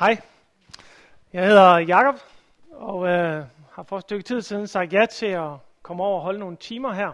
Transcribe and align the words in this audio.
Hej, 0.00 0.20
jeg 1.32 1.46
hedder 1.46 1.78
Jakob 1.78 2.14
og 2.72 3.08
øh, 3.08 3.44
har 3.72 3.82
for 3.82 3.96
et 3.96 4.02
stykke 4.02 4.22
tid 4.22 4.42
siden 4.42 4.66
sagt 4.66 4.92
ja 4.92 5.06
til 5.06 5.26
at 5.26 5.50
komme 5.82 6.02
over 6.02 6.16
og 6.16 6.22
holde 6.22 6.38
nogle 6.38 6.56
timer 6.56 6.92
her. 6.92 7.12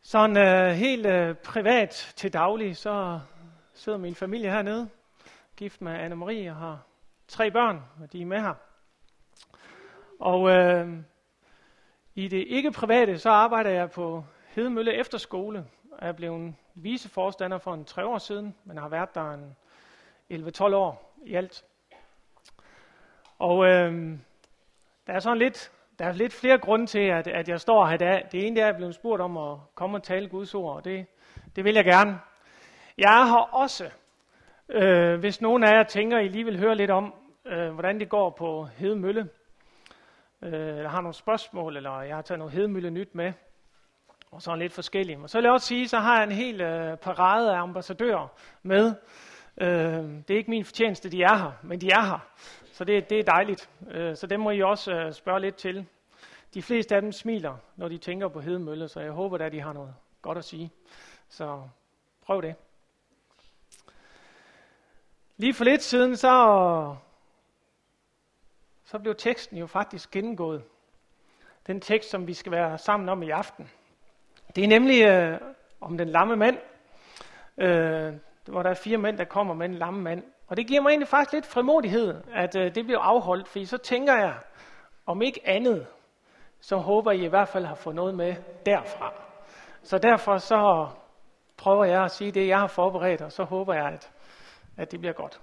Sådan 0.00 0.36
øh, 0.36 0.70
helt 0.70 1.06
øh, 1.06 1.34
privat 1.36 2.12
til 2.16 2.32
daglig, 2.32 2.76
så 2.76 3.20
sidder 3.74 3.98
min 3.98 4.14
familie 4.14 4.50
hernede, 4.50 4.88
gift 5.56 5.80
med 5.80 5.92
Anne-Marie 5.92 6.50
og 6.50 6.56
har 6.56 6.80
tre 7.28 7.50
børn, 7.50 7.82
og 8.02 8.12
de 8.12 8.22
er 8.22 8.26
med 8.26 8.40
her. 8.40 8.54
Og 10.20 10.50
øh, 10.50 10.88
i 12.14 12.28
det 12.28 12.44
ikke 12.48 12.72
private, 12.72 13.18
så 13.18 13.30
arbejder 13.30 13.70
jeg 13.70 13.90
på 13.90 14.24
Hedemølle 14.46 14.94
Efterskole. 14.94 15.66
Jeg 16.00 16.08
er 16.08 16.12
blevet 16.12 16.54
viceforstander 16.74 17.58
for 17.58 17.74
en 17.74 17.84
tre 17.84 18.06
år 18.06 18.18
siden, 18.18 18.54
men 18.64 18.78
har 18.78 18.88
været 18.88 19.14
der 19.14 19.30
en 19.30 19.56
11-12 20.32 20.74
år 20.74 21.11
i 21.24 21.34
alt. 21.34 21.64
Og 23.38 23.66
øh, 23.66 24.18
der 25.06 25.12
er 25.12 25.18
sådan 25.18 25.38
lidt, 25.38 25.72
der 25.98 26.04
er 26.04 26.12
lidt 26.12 26.32
flere 26.32 26.58
grunde 26.58 26.86
til, 26.86 26.98
at, 26.98 27.28
at 27.28 27.48
jeg 27.48 27.60
står 27.60 27.86
her 27.86 27.94
i 27.94 27.98
dag. 27.98 28.28
Det 28.32 28.46
ene 28.46 28.60
er, 28.60 28.64
at 28.64 28.66
jeg 28.66 28.72
er 28.72 28.76
blevet 28.76 28.94
spurgt 28.94 29.22
om 29.22 29.36
at 29.36 29.58
komme 29.74 29.98
og 29.98 30.02
tale 30.02 30.28
Guds 30.28 30.54
ord, 30.54 30.76
og 30.76 30.84
det, 30.84 31.06
det 31.56 31.64
vil 31.64 31.74
jeg 31.74 31.84
gerne. 31.84 32.20
Jeg 32.98 33.28
har 33.28 33.40
også, 33.40 33.90
øh, 34.68 35.20
hvis 35.20 35.40
nogen 35.40 35.64
af 35.64 35.72
jer 35.72 35.82
tænker, 35.82 36.18
I 36.18 36.28
lige 36.28 36.44
vil 36.44 36.58
høre 36.58 36.74
lidt 36.74 36.90
om, 36.90 37.14
øh, 37.46 37.72
hvordan 37.72 38.00
det 38.00 38.08
går 38.08 38.30
på 38.30 38.64
Hedemølle, 38.64 39.28
øh, 40.42 40.52
eller 40.52 40.88
har 40.88 41.00
nogle 41.00 41.14
spørgsmål, 41.14 41.76
eller 41.76 42.00
jeg 42.00 42.14
har 42.14 42.22
taget 42.22 42.38
noget 42.38 42.52
Hedemølle 42.52 42.90
nyt 42.90 43.14
med, 43.14 43.32
og 44.30 44.42
sådan 44.42 44.58
lidt 44.58 44.72
forskellige. 44.72 45.18
Og 45.22 45.30
så 45.30 45.38
vil 45.38 45.44
jeg 45.44 45.52
også 45.52 45.66
sige, 45.66 45.88
så 45.88 45.98
har 45.98 46.14
jeg 46.14 46.24
en 46.24 46.32
hel 46.32 46.60
øh, 46.60 46.96
parade 46.96 47.54
af 47.54 47.60
ambassadører 47.60 48.28
med. 48.62 48.94
Øh, 49.56 49.68
det 50.28 50.30
er 50.30 50.36
ikke 50.36 50.50
min 50.50 50.64
fortjeneste, 50.64 51.08
de 51.10 51.22
er 51.22 51.36
her, 51.36 51.52
men 51.62 51.80
de 51.80 51.90
er 51.90 52.02
her. 52.02 52.28
Så 52.72 52.84
det, 52.84 53.10
det 53.10 53.18
er 53.18 53.22
dejligt. 53.22 53.70
Øh, 53.90 54.16
så 54.16 54.26
dem 54.26 54.40
må 54.40 54.50
I 54.50 54.62
også 54.62 54.92
øh, 54.92 55.12
spørge 55.12 55.40
lidt 55.40 55.56
til. 55.56 55.86
De 56.54 56.62
fleste 56.62 56.94
af 56.94 57.02
dem 57.02 57.12
smiler, 57.12 57.56
når 57.76 57.88
de 57.88 57.98
tænker 57.98 58.28
på 58.28 58.40
Hedemølle, 58.40 58.88
så 58.88 59.00
jeg 59.00 59.12
håber 59.12 59.38
at 59.38 59.52
de 59.52 59.60
har 59.60 59.72
noget 59.72 59.94
godt 60.22 60.38
at 60.38 60.44
sige. 60.44 60.70
Så 61.28 61.62
prøv 62.26 62.42
det. 62.42 62.54
Lige 65.36 65.54
for 65.54 65.64
lidt 65.64 65.82
siden, 65.82 66.16
så, 66.16 66.96
så 68.84 68.98
blev 68.98 69.14
teksten 69.14 69.58
jo 69.58 69.66
faktisk 69.66 70.10
gennemgået. 70.10 70.62
Den 71.66 71.80
tekst, 71.80 72.10
som 72.10 72.26
vi 72.26 72.34
skal 72.34 72.52
være 72.52 72.78
sammen 72.78 73.08
om 73.08 73.22
i 73.22 73.30
aften. 73.30 73.70
Det 74.56 74.64
er 74.64 74.68
nemlig 74.68 75.04
øh, 75.04 75.40
om 75.80 75.98
den 75.98 76.08
lamme 76.08 76.36
mand, 76.36 76.58
øh, 77.58 78.14
hvor 78.48 78.62
der 78.62 78.70
er 78.70 78.74
fire 78.74 78.98
mænd, 78.98 79.18
der 79.18 79.24
kommer 79.24 79.54
med 79.54 79.66
en 79.66 79.74
lamme 79.74 80.02
mand. 80.02 80.22
Og 80.46 80.56
det 80.56 80.66
giver 80.66 80.80
mig 80.80 80.90
egentlig 80.90 81.08
faktisk 81.08 81.32
lidt 81.32 81.46
frimodighed, 81.46 82.20
at 82.34 82.56
øh, 82.56 82.74
det 82.74 82.84
bliver 82.84 83.00
afholdt, 83.00 83.48
fordi 83.48 83.66
så 83.66 83.78
tænker 83.78 84.14
jeg, 84.14 84.34
om 85.06 85.22
ikke 85.22 85.40
andet, 85.44 85.86
så 86.60 86.76
håber 86.76 87.10
I 87.10 87.24
i 87.24 87.28
hvert 87.28 87.48
fald 87.48 87.64
har 87.64 87.74
fået 87.74 87.96
noget 87.96 88.14
med 88.14 88.34
derfra. 88.66 89.12
Så 89.82 89.98
derfor 89.98 90.38
så 90.38 90.88
prøver 91.56 91.84
jeg 91.84 92.04
at 92.04 92.10
sige 92.10 92.32
det, 92.32 92.48
jeg 92.48 92.58
har 92.58 92.66
forberedt, 92.66 93.22
og 93.22 93.32
så 93.32 93.44
håber 93.44 93.74
jeg, 93.74 93.86
at, 93.86 94.10
at 94.76 94.92
det 94.92 95.00
bliver 95.00 95.12
godt. 95.12 95.40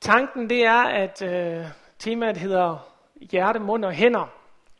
Tanken 0.00 0.50
det 0.50 0.66
er, 0.66 0.82
at 0.82 1.22
øh, 1.22 1.66
temaet 1.98 2.36
hedder 2.36 2.88
hjerte, 3.20 3.58
mund 3.58 3.84
og 3.84 3.92
hænder. 3.92 4.26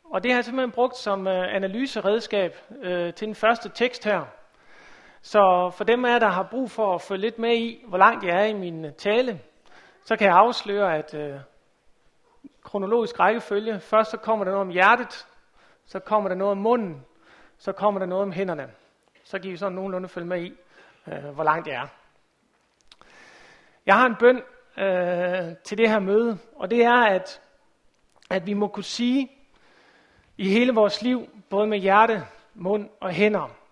Og 0.03 0.23
det 0.23 0.31
har 0.31 0.37
jeg 0.37 0.45
simpelthen 0.45 0.71
brugt 0.71 0.97
som 0.97 1.27
øh, 1.27 1.55
analyseredskab 1.55 2.57
øh, 2.81 3.13
til 3.13 3.27
den 3.27 3.35
første 3.35 3.69
tekst 3.69 4.03
her. 4.03 4.25
Så 5.25 5.69
for 5.69 5.83
dem 5.83 6.05
af 6.05 6.09
jer, 6.09 6.19
der 6.19 6.27
har 6.27 6.43
brug 6.43 6.71
for 6.71 6.95
at 6.95 7.01
følge 7.01 7.21
lidt 7.21 7.39
med 7.39 7.55
i, 7.55 7.83
hvor 7.87 7.97
langt 7.97 8.25
jeg 8.25 8.41
er 8.41 8.45
i 8.45 8.53
min 8.53 8.85
øh, 8.85 8.93
tale, 8.93 9.41
så 10.05 10.15
kan 10.15 10.27
jeg 10.27 10.35
afsløre, 10.35 10.97
at 10.97 11.13
øh, 11.13 11.39
kronologisk 12.63 13.19
rækkefølge, 13.19 13.79
først 13.79 14.11
så 14.11 14.17
kommer 14.17 14.45
der 14.45 14.51
noget 14.51 14.67
om 14.67 14.69
hjertet, 14.69 15.27
så 15.85 15.99
kommer 15.99 16.29
der 16.29 16.35
noget 16.35 16.51
om 16.51 16.57
munden, 16.57 17.05
så 17.57 17.71
kommer 17.71 17.99
der 17.99 18.05
noget 18.05 18.23
om 18.23 18.31
hænderne. 18.31 18.71
Så 19.23 19.39
giver 19.39 19.53
I 19.53 19.57
sådan 19.57 19.75
nogenlunde 19.75 20.09
følge 20.09 20.27
med 20.27 20.41
i, 20.41 20.53
øh, 21.07 21.25
hvor 21.33 21.43
langt 21.43 21.67
jeg 21.67 21.75
er. 21.75 21.87
Jeg 23.85 23.95
har 23.95 24.05
en 24.05 24.15
bøn 24.15 24.41
øh, 24.77 25.55
til 25.63 25.77
det 25.77 25.89
her 25.89 25.99
møde, 25.99 26.37
og 26.55 26.71
det 26.71 26.83
er, 26.83 27.05
at, 27.05 27.41
at 28.29 28.45
vi 28.45 28.53
må 28.53 28.67
kunne 28.67 28.83
sige 28.83 29.31
i 30.37 30.49
hele 30.49 30.73
vores 30.73 31.01
liv, 31.01 31.29
både 31.49 31.67
med 31.67 31.77
hjerte, 31.77 32.23
mund 32.53 32.89
og 32.99 33.09
hænder, 33.09 33.62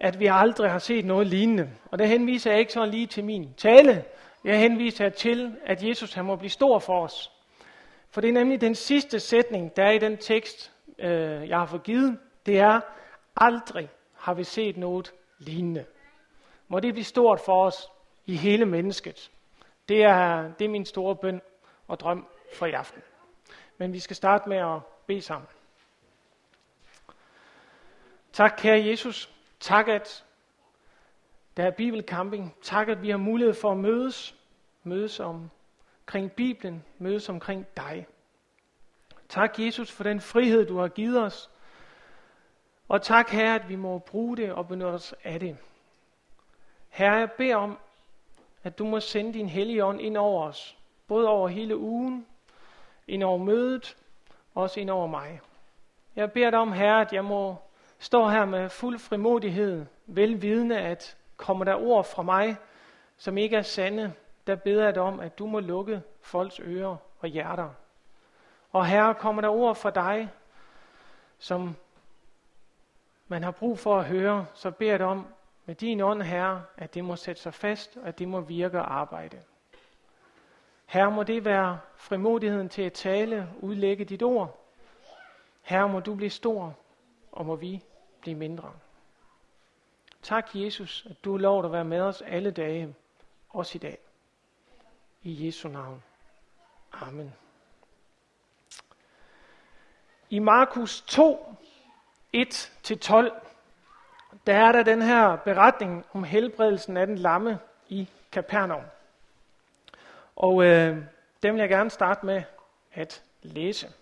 at 0.00 0.20
vi 0.20 0.26
aldrig 0.30 0.70
har 0.70 0.78
set 0.78 1.04
noget 1.04 1.26
lignende. 1.26 1.70
Og 1.84 1.98
det 1.98 2.08
henviser 2.08 2.50
jeg 2.50 2.60
ikke 2.60 2.72
så 2.72 2.84
lige 2.84 3.06
til 3.06 3.24
min 3.24 3.54
tale. 3.56 4.04
Jeg 4.44 4.60
henviser 4.60 5.08
til, 5.08 5.56
at 5.64 5.82
Jesus 5.82 6.14
han 6.14 6.24
må 6.24 6.36
blive 6.36 6.50
stor 6.50 6.78
for 6.78 7.04
os. 7.04 7.32
For 8.10 8.20
det 8.20 8.28
er 8.28 8.32
nemlig 8.32 8.60
den 8.60 8.74
sidste 8.74 9.20
sætning, 9.20 9.76
der 9.76 9.84
er 9.84 9.90
i 9.90 9.98
den 9.98 10.16
tekst, 10.16 10.72
øh, 10.98 11.48
jeg 11.48 11.58
har 11.58 11.66
fået 11.66 11.82
givet. 11.82 12.18
Det 12.46 12.58
er, 12.58 12.80
aldrig 13.36 13.88
har 14.14 14.34
vi 14.34 14.44
set 14.44 14.76
noget 14.76 15.12
lignende. 15.38 15.84
Må 16.68 16.80
det 16.80 16.94
blive 16.94 17.04
stort 17.04 17.40
for 17.40 17.64
os 17.64 17.88
i 18.26 18.36
hele 18.36 18.66
mennesket. 18.66 19.30
Det 19.88 20.02
er, 20.02 20.52
det 20.58 20.64
er 20.64 20.68
min 20.68 20.84
store 20.84 21.16
bøn 21.16 21.40
og 21.88 22.00
drøm 22.00 22.26
for 22.54 22.66
i 22.66 22.72
aften. 22.72 23.02
Men 23.78 23.92
vi 23.92 23.98
skal 23.98 24.16
starte 24.16 24.48
med 24.48 24.56
at 24.56 24.80
bede 25.06 25.22
sammen. 25.22 25.48
Tak, 28.32 28.54
kære 28.58 28.86
Jesus. 28.86 29.35
Tak, 29.60 29.88
at 29.88 30.24
der 31.56 31.64
er 31.64 31.70
bibelcamping. 31.70 32.56
Tak, 32.62 32.88
at 32.88 33.02
vi 33.02 33.10
har 33.10 33.16
mulighed 33.16 33.54
for 33.54 33.70
at 33.70 33.76
mødes. 33.76 34.36
Mødes 34.82 35.20
omkring 35.20 36.32
Bibelen. 36.32 36.84
Mødes 36.98 37.28
omkring 37.28 37.66
dig. 37.76 38.06
Tak, 39.28 39.58
Jesus, 39.58 39.92
for 39.92 40.02
den 40.04 40.20
frihed, 40.20 40.66
du 40.66 40.78
har 40.78 40.88
givet 40.88 41.22
os. 41.22 41.50
Og 42.88 43.02
tak, 43.02 43.28
Herre, 43.30 43.54
at 43.54 43.68
vi 43.68 43.76
må 43.76 43.98
bruge 43.98 44.36
det 44.36 44.52
og 44.52 44.68
benytte 44.68 44.86
os 44.86 45.14
af 45.24 45.40
det. 45.40 45.56
Herre, 46.88 47.14
jeg 47.14 47.32
beder 47.32 47.56
om, 47.56 47.78
at 48.64 48.78
du 48.78 48.84
må 48.84 49.00
sende 49.00 49.34
din 49.34 49.48
hellige 49.48 49.84
ånd 49.84 50.00
ind 50.00 50.16
over 50.16 50.44
os. 50.48 50.76
Både 51.06 51.28
over 51.28 51.48
hele 51.48 51.76
ugen, 51.76 52.26
ind 53.08 53.22
over 53.22 53.38
mødet, 53.38 53.96
og 54.54 54.62
også 54.62 54.80
ind 54.80 54.90
over 54.90 55.06
mig. 55.06 55.40
Jeg 56.16 56.32
beder 56.32 56.50
dig 56.50 56.58
om, 56.58 56.72
Herre, 56.72 57.00
at 57.00 57.12
jeg 57.12 57.24
må 57.24 57.56
står 57.98 58.28
her 58.28 58.44
med 58.44 58.68
fuld 58.68 58.98
frimodighed, 58.98 59.86
velvidende, 60.06 60.78
at 60.78 61.16
kommer 61.36 61.64
der 61.64 61.74
ord 61.74 62.04
fra 62.04 62.22
mig, 62.22 62.56
som 63.16 63.38
ikke 63.38 63.56
er 63.56 63.62
sande, 63.62 64.12
der 64.46 64.54
beder 64.54 64.84
jeg 64.84 64.94
dig 64.94 65.02
om, 65.02 65.20
at 65.20 65.38
du 65.38 65.46
må 65.46 65.60
lukke 65.60 66.02
folks 66.20 66.60
ører 66.60 66.96
og 67.18 67.28
hjerter. 67.28 67.70
Og 68.72 68.86
herre, 68.86 69.14
kommer 69.14 69.42
der 69.42 69.48
ord 69.48 69.76
fra 69.76 69.90
dig, 69.90 70.28
som 71.38 71.76
man 73.28 73.42
har 73.42 73.50
brug 73.50 73.78
for 73.78 73.98
at 73.98 74.04
høre, 74.04 74.46
så 74.54 74.70
beder 74.70 74.90
jeg 74.90 74.98
dig 74.98 75.06
om, 75.06 75.26
med 75.66 75.74
din 75.74 76.00
ånd, 76.00 76.22
Herre, 76.22 76.62
at 76.76 76.94
det 76.94 77.04
må 77.04 77.16
sætte 77.16 77.42
sig 77.42 77.54
fast, 77.54 77.96
og 77.96 78.08
at 78.08 78.18
det 78.18 78.28
må 78.28 78.40
virke 78.40 78.78
og 78.78 78.94
arbejde. 78.94 79.40
Herre, 80.86 81.10
må 81.10 81.22
det 81.22 81.44
være 81.44 81.78
frimodigheden 81.96 82.68
til 82.68 82.82
at 82.82 82.92
tale, 82.92 83.48
udlægge 83.60 84.04
dit 84.04 84.22
ord. 84.22 84.62
Herre, 85.62 85.88
må 85.88 86.00
du 86.00 86.14
blive 86.14 86.30
stor, 86.30 86.74
og 87.36 87.46
må 87.46 87.56
vi 87.56 87.82
blive 88.20 88.36
mindre. 88.36 88.72
Tak, 90.22 90.50
Jesus, 90.54 91.06
at 91.10 91.24
du 91.24 91.32
har 91.32 91.38
lov 91.38 91.64
at 91.64 91.72
være 91.72 91.84
med 91.84 92.00
os 92.00 92.22
alle 92.22 92.50
dage, 92.50 92.94
også 93.48 93.72
i 93.74 93.78
dag. 93.78 93.98
I 95.22 95.46
Jesu 95.46 95.68
navn. 95.68 96.02
Amen. 96.92 97.34
I 100.30 100.38
Markus 100.38 101.00
2, 101.00 101.56
1-12, 102.36 102.40
der 104.46 104.54
er 104.54 104.72
der 104.72 104.82
den 104.82 105.02
her 105.02 105.36
beretning 105.36 106.04
om 106.12 106.24
helbredelsen 106.24 106.96
af 106.96 107.06
den 107.06 107.18
lamme 107.18 107.58
i 107.88 108.08
Kapernaum. 108.32 108.84
Og 110.36 110.64
øh, 110.64 110.96
den 111.42 111.54
vil 111.54 111.60
jeg 111.60 111.68
gerne 111.68 111.90
starte 111.90 112.26
med 112.26 112.42
at 112.92 113.22
læse. 113.42 113.92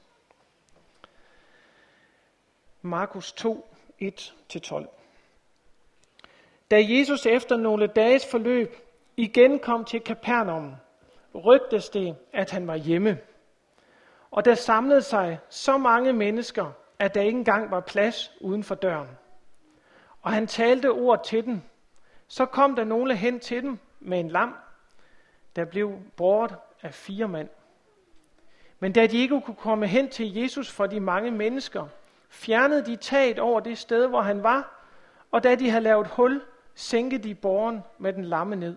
Markus 2.86 3.32
2, 3.32 3.66
1-12. 4.02 4.86
Da 6.70 6.76
Jesus 6.80 7.26
efter 7.26 7.56
nogle 7.56 7.86
dages 7.86 8.30
forløb 8.30 8.76
igen 9.16 9.58
kom 9.58 9.84
til 9.84 10.00
Kapernaum, 10.00 10.74
rygtes 11.34 11.88
det, 11.88 12.16
at 12.32 12.50
han 12.50 12.66
var 12.66 12.76
hjemme. 12.76 13.18
Og 14.30 14.44
der 14.44 14.54
samlede 14.54 15.02
sig 15.02 15.38
så 15.48 15.78
mange 15.78 16.12
mennesker, 16.12 16.72
at 16.98 17.14
der 17.14 17.20
ikke 17.20 17.38
engang 17.38 17.70
var 17.70 17.80
plads 17.80 18.32
uden 18.40 18.64
for 18.64 18.74
døren. 18.74 19.08
Og 20.22 20.32
han 20.32 20.46
talte 20.46 20.90
ord 20.90 21.24
til 21.24 21.44
dem. 21.44 21.60
Så 22.28 22.46
kom 22.46 22.76
der 22.76 22.84
nogle 22.84 23.16
hen 23.16 23.40
til 23.40 23.62
dem 23.62 23.78
med 24.00 24.20
en 24.20 24.28
lam, 24.28 24.54
der 25.56 25.64
blev 25.64 25.98
båret 26.16 26.56
af 26.82 26.94
fire 26.94 27.28
mand. 27.28 27.48
Men 28.80 28.92
da 28.92 29.06
de 29.06 29.18
ikke 29.18 29.40
kunne 29.40 29.56
komme 29.56 29.86
hen 29.86 30.08
til 30.10 30.34
Jesus 30.34 30.70
for 30.70 30.86
de 30.86 31.00
mange 31.00 31.30
mennesker, 31.30 31.88
fjernede 32.34 32.86
de 32.86 32.96
taget 32.96 33.38
over 33.38 33.60
det 33.60 33.78
sted, 33.78 34.06
hvor 34.06 34.20
han 34.20 34.42
var, 34.42 34.84
og 35.30 35.42
da 35.42 35.54
de 35.54 35.70
havde 35.70 35.84
lavet 35.84 36.06
hul, 36.06 36.42
sænkede 36.74 37.22
de 37.22 37.34
borgen 37.34 37.82
med 37.98 38.12
den 38.12 38.24
lamme 38.24 38.56
ned. 38.56 38.76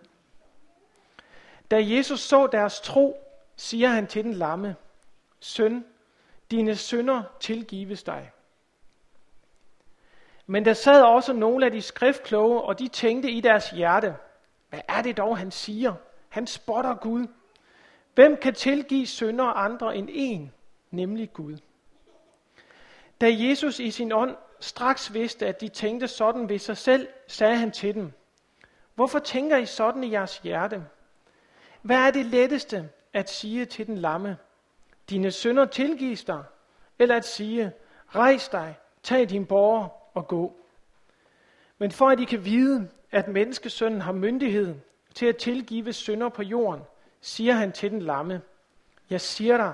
Da 1.72 1.84
Jesus 1.84 2.20
så 2.20 2.48
deres 2.48 2.82
tro, 2.82 3.24
siger 3.56 3.88
han 3.88 4.08
til 4.08 4.24
den 4.24 4.34
lamme, 4.34 4.76
Søn, 5.40 5.86
dine 6.52 6.76
sønder 6.76 7.24
tilgives 7.40 8.04
dig. 8.04 8.32
Men 10.46 10.66
der 10.66 10.74
sad 10.74 11.04
også 11.04 11.34
nogle 11.34 11.66
af 11.66 11.72
de 11.72 11.82
skriftkloge, 11.82 12.62
og 12.62 12.80
de 12.80 12.88
tænkte 12.88 13.32
i 13.32 13.42
deres 13.42 13.70
hjerte, 13.70 14.16
hvad 14.70 14.82
er 14.88 15.02
det 15.02 15.18
dog, 15.18 15.38
han 15.38 15.52
siger? 15.52 15.94
Han 16.30 16.48
spotter 16.48 16.96
Gud. 16.96 17.28
Hvem 18.16 18.38
kan 18.38 18.54
tilgive 18.54 19.08
sønder 19.08 19.46
andre 19.46 19.96
end 19.96 20.10
en, 20.12 20.52
nemlig 20.92 21.34
Gud? 21.34 21.58
Da 23.22 23.28
Jesus 23.34 23.80
i 23.80 23.92
sin 23.92 24.12
ånd 24.12 24.36
straks 24.60 25.14
vidste, 25.14 25.48
at 25.48 25.62
de 25.62 25.68
tænkte 25.68 26.08
sådan 26.08 26.50
ved 26.50 26.60
sig 26.60 26.78
selv, 26.78 27.08
sagde 27.28 27.58
han 27.58 27.72
til 27.72 27.96
dem, 27.96 28.12
Hvorfor 28.96 29.20
tænker 29.20 29.58
I 29.58 29.66
sådan 29.66 30.04
i 30.04 30.12
jeres 30.12 30.38
hjerte? 30.38 30.86
Hvad 31.82 31.98
er 31.98 32.12
det 32.12 32.26
letteste 32.26 32.90
at 33.14 33.30
sige 33.30 33.66
til 33.66 33.88
den 33.88 33.98
lamme? 33.98 34.38
Dine 35.10 35.32
sønder 35.32 35.66
tilgives 35.66 36.24
dig. 36.24 36.44
Eller 37.00 37.16
at 37.16 37.26
sige, 37.26 37.72
rejs 38.16 38.50
dig, 38.50 38.76
tag 39.04 39.30
din 39.30 39.46
borger 39.46 39.90
og 40.14 40.28
gå. 40.28 40.56
Men 41.78 41.92
for 41.92 42.10
at 42.10 42.20
I 42.20 42.26
kan 42.26 42.46
vide, 42.46 42.90
at 43.12 43.28
menneskesønnen 43.28 44.02
har 44.02 44.12
myndighed 44.12 44.76
til 45.16 45.26
at 45.26 45.38
tilgive 45.38 45.94
sønder 45.94 46.30
på 46.30 46.44
jorden, 46.44 46.82
siger 47.22 47.54
han 47.54 47.72
til 47.72 47.92
den 47.92 48.02
lamme, 48.02 48.42
jeg 49.10 49.22
siger 49.22 49.58
dig, 49.58 49.74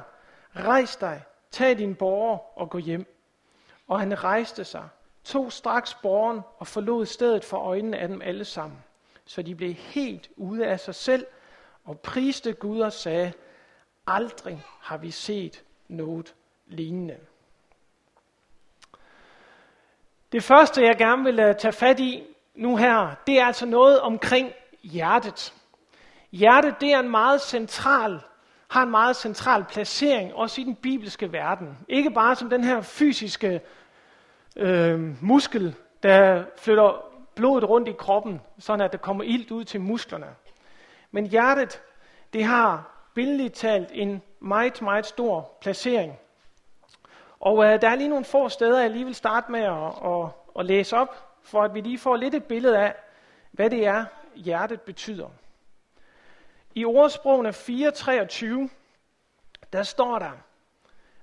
rejs 0.56 0.96
dig, 0.96 1.24
tag 1.52 1.78
din 1.78 1.96
borger 1.96 2.60
og 2.60 2.70
gå 2.70 2.78
hjem. 2.78 3.13
Og 3.88 4.00
han 4.00 4.24
rejste 4.24 4.64
sig, 4.64 4.90
tog 5.24 5.52
straks 5.52 5.94
borgen 5.94 6.42
og 6.58 6.68
forlod 6.68 7.06
stedet 7.06 7.46
for 7.46 7.58
øjnene 7.58 7.98
af 7.98 8.08
dem 8.08 8.22
alle 8.22 8.46
sammen. 8.46 8.84
Så 9.26 9.42
de 9.42 9.56
blev 9.56 9.74
helt 9.74 10.30
ude 10.36 10.66
af 10.66 10.80
sig 10.80 10.96
selv 10.96 11.26
og 11.86 12.00
priste 12.00 12.54
Gud 12.54 12.80
og 12.80 12.94
sagde, 12.94 13.34
aldrig 14.08 14.64
har 14.80 14.98
vi 14.98 15.12
set 15.12 15.64
noget 15.88 16.36
lignende. 16.68 17.18
Det 20.32 20.44
første, 20.44 20.82
jeg 20.82 20.96
gerne 20.98 21.24
vil 21.24 21.40
øh, 21.40 21.56
tage 21.56 21.72
fat 21.72 22.00
i 22.00 22.24
nu 22.56 22.76
her, 22.78 23.16
det 23.28 23.40
er 23.40 23.46
altså 23.46 23.66
noget 23.66 24.00
omkring 24.00 24.54
hjertet. 24.84 25.54
Hjertet, 26.32 26.82
det 26.82 26.92
er 26.92 27.00
en 27.00 27.12
meget 27.12 27.42
central, 27.42 28.22
har 28.74 28.84
en 28.84 28.92
meget 28.92 29.16
central 29.16 29.64
placering, 29.64 30.34
også 30.34 30.62
i 30.62 30.64
den 30.64 30.76
bibelske 30.76 31.32
verden. 31.32 31.78
Ikke 31.88 32.12
bare 32.12 32.36
som 32.36 32.50
den 32.50 32.64
her 32.64 32.82
fysiske 32.82 33.62
øh, 34.56 35.24
muskel, 35.24 35.76
der 36.04 36.44
flytter 36.58 37.06
blodet 37.36 37.70
rundt 37.70 37.88
i 37.88 37.92
kroppen, 37.92 38.42
sådan 38.60 38.86
at 38.86 38.92
der 38.92 38.98
kommer 38.98 39.24
ilt 39.24 39.52
ud 39.52 39.64
til 39.64 39.82
musklerne. 39.82 40.28
Men 41.12 41.26
hjertet, 41.26 41.82
det 42.34 42.44
har 42.44 42.92
billedligt 43.14 43.54
talt 43.54 43.90
en 43.92 44.22
meget, 44.40 44.82
meget 44.82 45.06
stor 45.06 45.58
placering. 45.62 46.20
Og 47.40 47.66
øh, 47.66 47.82
der 47.82 47.90
er 47.90 47.96
lige 47.96 48.10
nogle 48.10 48.26
få 48.26 48.50
steder, 48.50 48.82
jeg 48.82 48.90
lige 48.90 49.06
vil 49.06 49.16
starte 49.16 49.52
med 49.52 49.62
at, 49.62 50.12
at, 50.12 50.30
at 50.60 50.66
læse 50.66 50.98
op, 50.98 51.38
for 51.44 51.64
at 51.64 51.74
vi 51.74 51.82
lige 51.82 52.00
får 52.00 52.16
lidt 52.16 52.36
et 52.36 52.44
billede 52.44 52.78
af, 52.78 52.96
hvad 53.52 53.70
det 53.70 53.86
er, 53.86 54.06
hjertet 54.36 54.82
betyder. 54.82 55.30
I 56.76 56.86
ordsprogene 56.86 57.50
4.23, 57.50 58.70
der 59.74 59.84
står 59.84 60.20
der, 60.20 60.32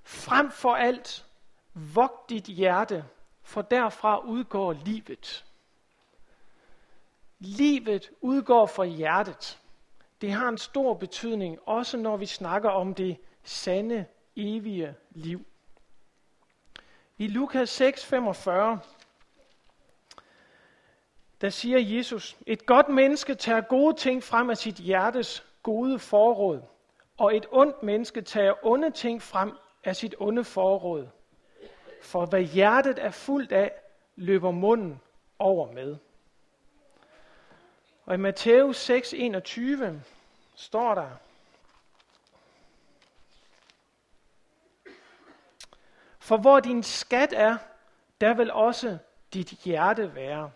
frem 0.02 0.50
for 0.50 0.74
alt, 0.74 1.26
vogt 1.74 2.30
dit 2.30 2.44
hjerte, 2.44 3.04
for 3.42 3.62
derfra 3.62 4.24
udgår 4.24 4.72
livet. 4.72 5.44
Livet 7.38 8.10
udgår 8.20 8.66
fra 8.66 8.84
hjertet. 8.84 9.58
Det 10.20 10.32
har 10.32 10.48
en 10.48 10.58
stor 10.58 10.94
betydning, 10.94 11.58
også 11.66 11.96
når 11.96 12.16
vi 12.16 12.26
snakker 12.26 12.70
om 12.70 12.94
det 12.94 13.16
sande, 13.42 14.06
evige 14.36 14.94
liv. 15.10 15.46
I 17.18 17.26
Lukas 17.26 17.80
6:45, 17.80 18.78
der 21.40 21.50
siger 21.50 21.78
Jesus, 21.78 22.36
et 22.46 22.66
godt 22.66 22.88
menneske 22.88 23.34
tager 23.34 23.60
gode 23.60 23.96
ting 23.96 24.22
frem 24.22 24.50
af 24.50 24.56
sit 24.56 24.74
hjertes 24.74 25.46
gode 25.62 25.98
forråd, 25.98 26.62
og 27.18 27.36
et 27.36 27.46
ondt 27.50 27.82
menneske 27.82 28.22
tager 28.22 28.66
onde 28.66 28.90
ting 28.90 29.22
frem 29.22 29.52
af 29.84 29.96
sit 29.96 30.14
onde 30.18 30.44
forråd. 30.44 31.08
For 32.02 32.26
hvad 32.26 32.42
hjertet 32.42 32.98
er 32.98 33.10
fuldt 33.10 33.52
af, 33.52 33.72
løber 34.16 34.50
munden 34.50 35.00
over 35.38 35.72
med. 35.72 35.96
Og 38.04 38.14
i 38.14 38.18
Matthæus 38.18 38.90
6:21 38.90 39.84
står 40.54 40.94
der, 40.94 41.10
For 46.18 46.36
hvor 46.36 46.60
din 46.60 46.82
skat 46.82 47.32
er, 47.32 47.56
der 48.20 48.34
vil 48.34 48.52
også 48.52 48.98
dit 49.34 49.48
hjerte 49.48 50.14
være. 50.14 50.50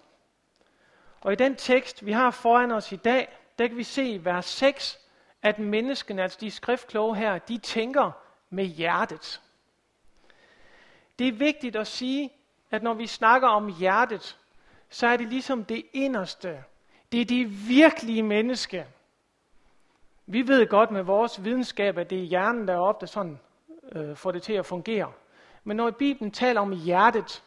Og 1.24 1.32
i 1.32 1.36
den 1.36 1.56
tekst, 1.56 2.06
vi 2.06 2.12
har 2.12 2.30
foran 2.30 2.70
os 2.70 2.92
i 2.92 2.96
dag, 2.96 3.38
der 3.58 3.68
kan 3.68 3.76
vi 3.76 3.82
se 3.82 4.04
i 4.04 4.24
vers 4.24 4.44
6, 4.44 4.98
at 5.42 5.58
menneskene, 5.58 6.22
altså 6.22 6.38
de 6.40 6.50
skriftkloge 6.50 7.16
her, 7.16 7.38
de 7.38 7.58
tænker 7.58 8.10
med 8.50 8.64
hjertet. 8.64 9.40
Det 11.18 11.28
er 11.28 11.32
vigtigt 11.32 11.76
at 11.76 11.86
sige, 11.86 12.30
at 12.70 12.82
når 12.82 12.94
vi 12.94 13.06
snakker 13.06 13.48
om 13.48 13.74
hjertet, 13.78 14.38
så 14.88 15.06
er 15.06 15.16
det 15.16 15.28
ligesom 15.28 15.64
det 15.64 15.82
inderste. 15.92 16.64
Det 17.12 17.20
er 17.20 17.24
det 17.24 17.68
virkelige 17.68 18.22
menneske. 18.22 18.86
Vi 20.26 20.48
ved 20.48 20.66
godt 20.66 20.90
med 20.90 21.02
vores 21.02 21.44
videnskab, 21.44 21.98
at 21.98 22.10
det 22.10 22.18
er 22.18 22.22
hjernen 22.22 22.68
der 22.68 22.76
op 22.76 23.00
der 23.00 23.06
sådan 23.06 23.40
øh, 23.92 24.16
får 24.16 24.30
det 24.30 24.42
til 24.42 24.52
at 24.52 24.66
fungere. 24.66 25.12
Men 25.64 25.76
når 25.76 25.90
Bibelen 25.90 26.30
taler 26.30 26.60
om 26.60 26.72
hjertet, 26.72 27.42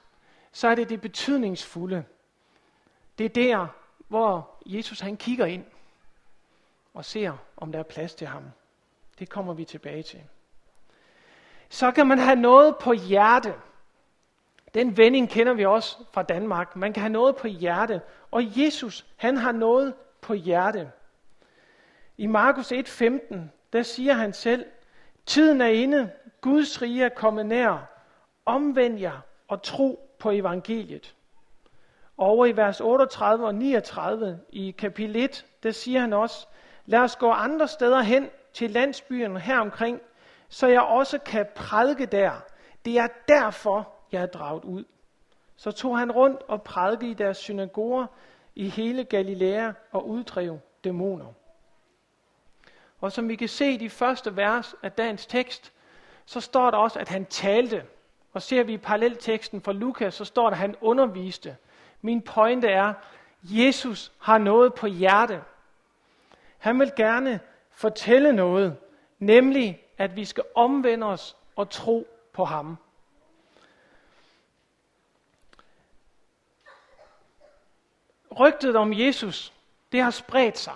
så 0.52 0.68
er 0.68 0.76
det 0.76 0.90
det 0.90 1.02
betydningsfulde. 1.02 2.06
Det 3.18 3.26
er 3.26 3.30
der, 3.30 3.68
hvor 4.08 4.50
Jesus 4.66 5.00
han 5.00 5.18
kigger 5.18 5.46
ind 5.46 5.66
og 6.94 7.06
ser, 7.06 7.34
om 7.58 7.72
der 7.72 7.80
er 7.80 7.84
plads 7.84 8.16
til 8.16 8.28
ham. 8.28 8.44
Det 9.20 9.30
kommer 9.30 9.54
vi 9.54 9.66
tilbage 9.66 10.04
til. 10.04 10.24
Så 11.70 11.92
kan 11.92 12.08
man 12.08 12.20
have 12.20 12.36
noget 12.36 12.78
på 12.78 12.94
hjerte. 12.94 13.54
Den 14.74 14.98
vending 14.98 15.30
kender 15.30 15.54
vi 15.54 15.66
også 15.66 15.98
fra 16.12 16.24
Danmark. 16.24 16.76
Man 16.76 16.94
kan 16.94 17.02
have 17.02 17.14
noget 17.14 17.36
på 17.36 17.48
hjerte. 17.48 18.02
Og 18.32 18.60
Jesus, 18.60 19.06
han 19.18 19.38
har 19.38 19.52
noget 19.52 19.94
på 20.22 20.34
hjerte. 20.34 20.92
I 22.18 22.26
Markus 22.26 22.72
1:15, 22.72 23.38
der 23.74 23.84
siger 23.84 24.14
han 24.14 24.34
selv, 24.34 24.66
tiden 25.26 25.62
er 25.62 25.68
inde, 25.68 26.12
Guds 26.42 26.82
rige 26.82 27.06
er 27.06 27.10
kommet 27.10 27.46
nær. 27.46 27.90
Omvend 28.46 29.00
jer 29.00 29.20
og 29.48 29.64
tro 29.64 30.16
på 30.20 30.32
evangeliet. 30.32 31.16
Over 32.18 32.46
i 32.46 32.58
vers 32.58 32.82
38 32.82 33.46
og 33.46 33.56
39 33.56 34.40
i 34.50 34.72
kapitel 34.72 35.16
1, 35.16 35.46
der 35.64 35.72
siger 35.72 36.00
han 36.00 36.14
også, 36.14 36.48
lad 36.86 37.00
os 37.00 37.16
gå 37.16 37.32
andre 37.32 37.68
steder 37.68 38.02
hen 38.02 38.30
til 38.54 38.72
landsbyen 38.72 39.38
her 39.38 39.60
omkring, 39.60 40.02
så 40.50 40.68
jeg 40.68 40.82
også 40.82 41.20
kan 41.20 41.46
prædike 41.56 42.06
der. 42.06 42.32
Det 42.86 42.98
er 42.98 43.08
derfor, 43.28 43.94
jeg 44.12 44.22
er 44.22 44.26
draget 44.26 44.66
ud. 44.66 44.84
Så 45.56 45.72
tog 45.72 45.98
han 45.98 46.12
rundt 46.12 46.42
og 46.48 46.62
prædikede 46.62 47.12
i 47.12 47.14
deres 47.14 47.38
synagoger 47.38 48.06
i 48.56 48.70
hele 48.70 49.04
Galilea 49.04 49.72
og 49.92 50.10
uddrev 50.10 50.60
dæmoner. 50.84 51.34
Og 53.02 53.12
som 53.12 53.30
vi 53.30 53.36
kan 53.36 53.50
se 53.50 53.72
i 53.72 53.78
de 53.78 53.90
første 53.90 54.36
vers 54.36 54.76
af 54.84 54.92
dagens 54.92 55.26
tekst, 55.26 55.74
så 56.26 56.42
står 56.42 56.72
der 56.72 56.78
også, 56.78 57.00
at 57.00 57.10
han 57.10 57.26
talte. 57.26 57.84
Og 58.34 58.42
ser 58.42 58.64
vi 58.64 58.74
i 58.74 58.78
parallelteksten 58.78 59.62
fra 59.62 59.72
Lukas, 59.72 60.14
så 60.14 60.26
står 60.26 60.44
der, 60.44 60.52
at 60.52 60.58
han 60.58 60.76
underviste. 60.82 61.56
Min 62.02 62.22
pointe 62.22 62.68
er, 62.68 62.94
Jesus 63.44 64.12
har 64.20 64.38
noget 64.38 64.74
på 64.74 64.88
hjerte. 64.88 65.44
Han 66.58 66.80
vil 66.80 66.92
gerne 66.96 67.40
fortælle 67.72 68.34
noget, 68.34 68.78
nemlig 69.20 69.84
at 69.98 70.16
vi 70.16 70.26
skal 70.26 70.44
omvende 70.56 71.08
os 71.08 71.38
og 71.56 71.70
tro 71.70 72.08
på 72.34 72.46
ham. 72.46 72.78
Rygtet 78.40 78.76
om 78.76 78.94
Jesus, 78.94 79.54
det 79.92 80.02
har 80.02 80.12
spredt 80.12 80.58
sig. 80.58 80.74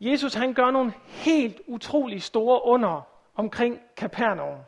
Jesus 0.00 0.34
han 0.34 0.54
gør 0.54 0.70
nogle 0.70 0.92
helt 1.06 1.60
utrolig 1.66 2.22
store 2.22 2.64
under 2.64 3.02
omkring 3.34 3.80
Kapernaum. 3.96 4.58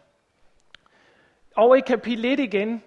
Og 1.56 1.78
i 1.78 1.80
kapitel 1.80 2.24
1 2.24 2.40
igen, 2.40 2.82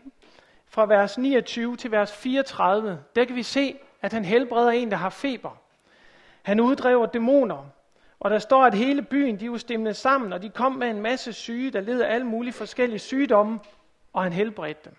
fra 0.74 0.86
vers 0.86 1.18
29 1.18 1.78
til 1.78 1.92
vers 1.92 2.14
34, 2.14 3.04
der 3.16 3.26
kan 3.26 3.36
vi 3.36 3.44
se, 3.44 3.80
at 4.02 4.14
han 4.14 4.26
helbreder 4.26 4.72
en, 4.72 4.92
der 4.92 4.98
har 4.98 5.10
feber. 5.10 5.52
Han 6.42 6.60
uddriver 6.60 7.06
dæmoner, 7.06 7.66
og 8.20 8.32
der 8.32 8.40
står, 8.40 8.64
at 8.66 8.74
hele 8.74 9.02
byen 9.02 9.40
de 9.40 9.52
var 9.52 9.58
stemmet 9.58 9.96
sammen, 9.96 10.34
og 10.34 10.42
de 10.42 10.50
kom 10.50 10.72
med 10.72 10.90
en 10.90 11.02
masse 11.02 11.34
syge, 11.34 11.72
der 11.72 11.82
led 11.82 12.02
af 12.02 12.14
alle 12.14 12.28
mulige 12.28 12.54
forskellige 12.54 13.00
sygdomme, 13.00 13.60
og 14.14 14.24
han 14.24 14.34
helbredte 14.34 14.90
dem. 14.90 14.96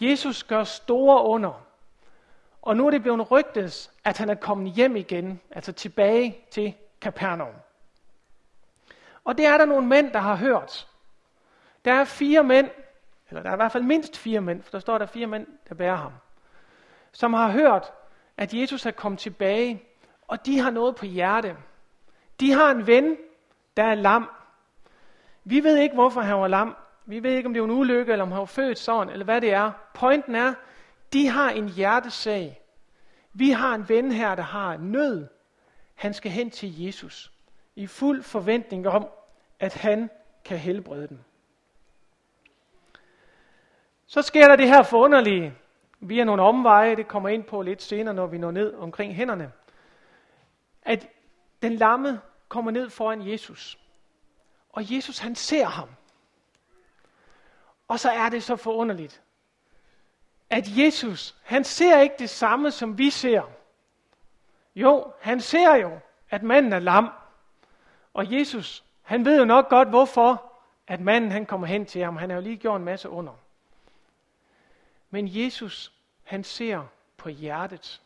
Jesus 0.00 0.44
gør 0.44 0.64
store 0.64 1.24
under. 1.24 1.66
Og 2.62 2.76
nu 2.76 2.86
er 2.86 2.90
det 2.90 3.02
blevet 3.02 3.30
rygtes, 3.30 3.90
at 4.04 4.18
han 4.18 4.30
er 4.30 4.34
kommet 4.34 4.72
hjem 4.72 4.96
igen, 4.96 5.40
altså 5.50 5.72
tilbage 5.72 6.38
til 6.50 6.74
Kapernaum. 7.00 7.54
Og 9.24 9.38
det 9.38 9.46
er 9.46 9.58
der 9.58 9.64
nogle 9.64 9.86
mænd, 9.86 10.12
der 10.12 10.18
har 10.18 10.36
hørt. 10.36 10.88
Der 11.84 11.92
er 11.92 12.04
fire 12.04 12.44
mænd, 12.44 12.70
eller 13.30 13.42
der 13.42 13.50
er 13.50 13.54
i 13.54 13.56
hvert 13.56 13.72
fald 13.72 13.82
mindst 13.82 14.18
fire 14.18 14.40
mænd, 14.40 14.62
for 14.62 14.70
der 14.70 14.78
står 14.78 14.98
der 14.98 15.06
fire 15.06 15.26
mænd, 15.26 15.46
der 15.68 15.74
bærer 15.74 15.96
ham, 15.96 16.12
som 17.12 17.32
har 17.32 17.50
hørt, 17.50 17.92
at 18.36 18.54
Jesus 18.54 18.86
er 18.86 18.90
kommet 18.90 19.18
tilbage, 19.18 19.82
og 20.28 20.46
de 20.46 20.58
har 20.58 20.70
noget 20.70 20.96
på 20.96 21.06
hjerte. 21.06 21.56
De 22.40 22.52
har 22.52 22.70
en 22.70 22.86
ven, 22.86 23.16
der 23.76 23.84
er 23.84 23.94
lam. 23.94 24.30
Vi 25.44 25.64
ved 25.64 25.76
ikke, 25.76 25.94
hvorfor 25.94 26.20
han 26.20 26.36
var 26.36 26.48
lam. 26.48 26.76
Vi 27.06 27.22
ved 27.22 27.30
ikke, 27.30 27.46
om 27.46 27.52
det 27.52 27.62
var 27.62 27.68
en 27.68 27.74
ulykke, 27.74 28.12
eller 28.12 28.22
om 28.22 28.30
han 28.30 28.38
var 28.38 28.44
født 28.44 28.78
sådan, 28.78 29.12
eller 29.12 29.24
hvad 29.24 29.40
det 29.40 29.52
er. 29.52 29.72
Pointen 29.94 30.34
er, 30.34 30.54
de 31.12 31.28
har 31.28 31.50
en 31.50 31.68
hjertesag. 31.68 32.62
Vi 33.32 33.50
har 33.50 33.74
en 33.74 33.88
ven 33.88 34.12
her, 34.12 34.34
der 34.34 34.42
har 34.42 34.76
nød. 34.76 35.26
Han 35.94 36.14
skal 36.14 36.30
hen 36.30 36.50
til 36.50 36.84
Jesus 36.84 37.32
i 37.76 37.86
fuld 37.86 38.22
forventning 38.22 38.88
om, 38.88 39.06
at 39.60 39.74
han 39.74 40.10
kan 40.44 40.58
helbrede 40.58 41.08
dem. 41.08 41.18
Så 44.10 44.22
sker 44.22 44.48
der 44.48 44.56
det 44.56 44.68
her 44.68 44.82
forunderlige, 44.82 45.54
via 46.00 46.24
nogle 46.24 46.42
omveje, 46.42 46.96
det 46.96 47.08
kommer 47.08 47.28
ind 47.28 47.44
på 47.44 47.62
lidt 47.62 47.82
senere, 47.82 48.14
når 48.14 48.26
vi 48.26 48.38
når 48.38 48.50
ned 48.50 48.74
omkring 48.74 49.14
hænderne, 49.14 49.52
at 50.82 51.08
den 51.62 51.76
lamme 51.76 52.20
kommer 52.48 52.70
ned 52.70 52.90
foran 52.90 53.28
Jesus. 53.28 53.78
Og 54.72 54.94
Jesus 54.94 55.18
han 55.18 55.34
ser 55.34 55.66
ham. 55.66 55.88
Og 57.88 58.00
så 58.00 58.10
er 58.10 58.28
det 58.28 58.42
så 58.42 58.56
forunderligt, 58.56 59.22
at 60.50 60.64
Jesus, 60.78 61.36
han 61.42 61.64
ser 61.64 62.00
ikke 62.00 62.14
det 62.18 62.30
samme, 62.30 62.70
som 62.70 62.98
vi 62.98 63.10
ser. 63.10 63.42
Jo, 64.74 65.12
han 65.20 65.40
ser 65.40 65.74
jo, 65.74 65.98
at 66.30 66.42
manden 66.42 66.72
er 66.72 66.78
lam. 66.78 67.10
Og 68.14 68.32
Jesus, 68.32 68.84
han 69.02 69.24
ved 69.24 69.38
jo 69.38 69.44
nok 69.44 69.68
godt, 69.68 69.88
hvorfor, 69.88 70.52
at 70.86 71.00
manden 71.00 71.30
han 71.30 71.46
kommer 71.46 71.66
hen 71.66 71.86
til 71.86 72.04
ham. 72.04 72.16
Han 72.16 72.30
har 72.30 72.36
jo 72.36 72.42
lige 72.42 72.56
gjort 72.56 72.80
en 72.80 72.84
masse 72.84 73.08
under. 73.08 73.32
Men 75.10 75.28
Jesus, 75.28 75.92
han 76.22 76.44
ser 76.44 76.86
på 77.16 77.28
hjertet. 77.28 78.02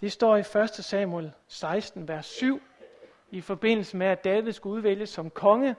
Det 0.00 0.12
står 0.12 0.36
i 0.36 0.40
1. 0.40 0.70
Samuel 0.70 1.32
16, 1.48 2.08
vers 2.08 2.26
7, 2.26 2.62
i 3.30 3.40
forbindelse 3.40 3.96
med, 3.96 4.06
at 4.06 4.24
David 4.24 4.52
skulle 4.52 4.76
udvælges 4.76 5.10
som 5.10 5.30
konge, 5.30 5.76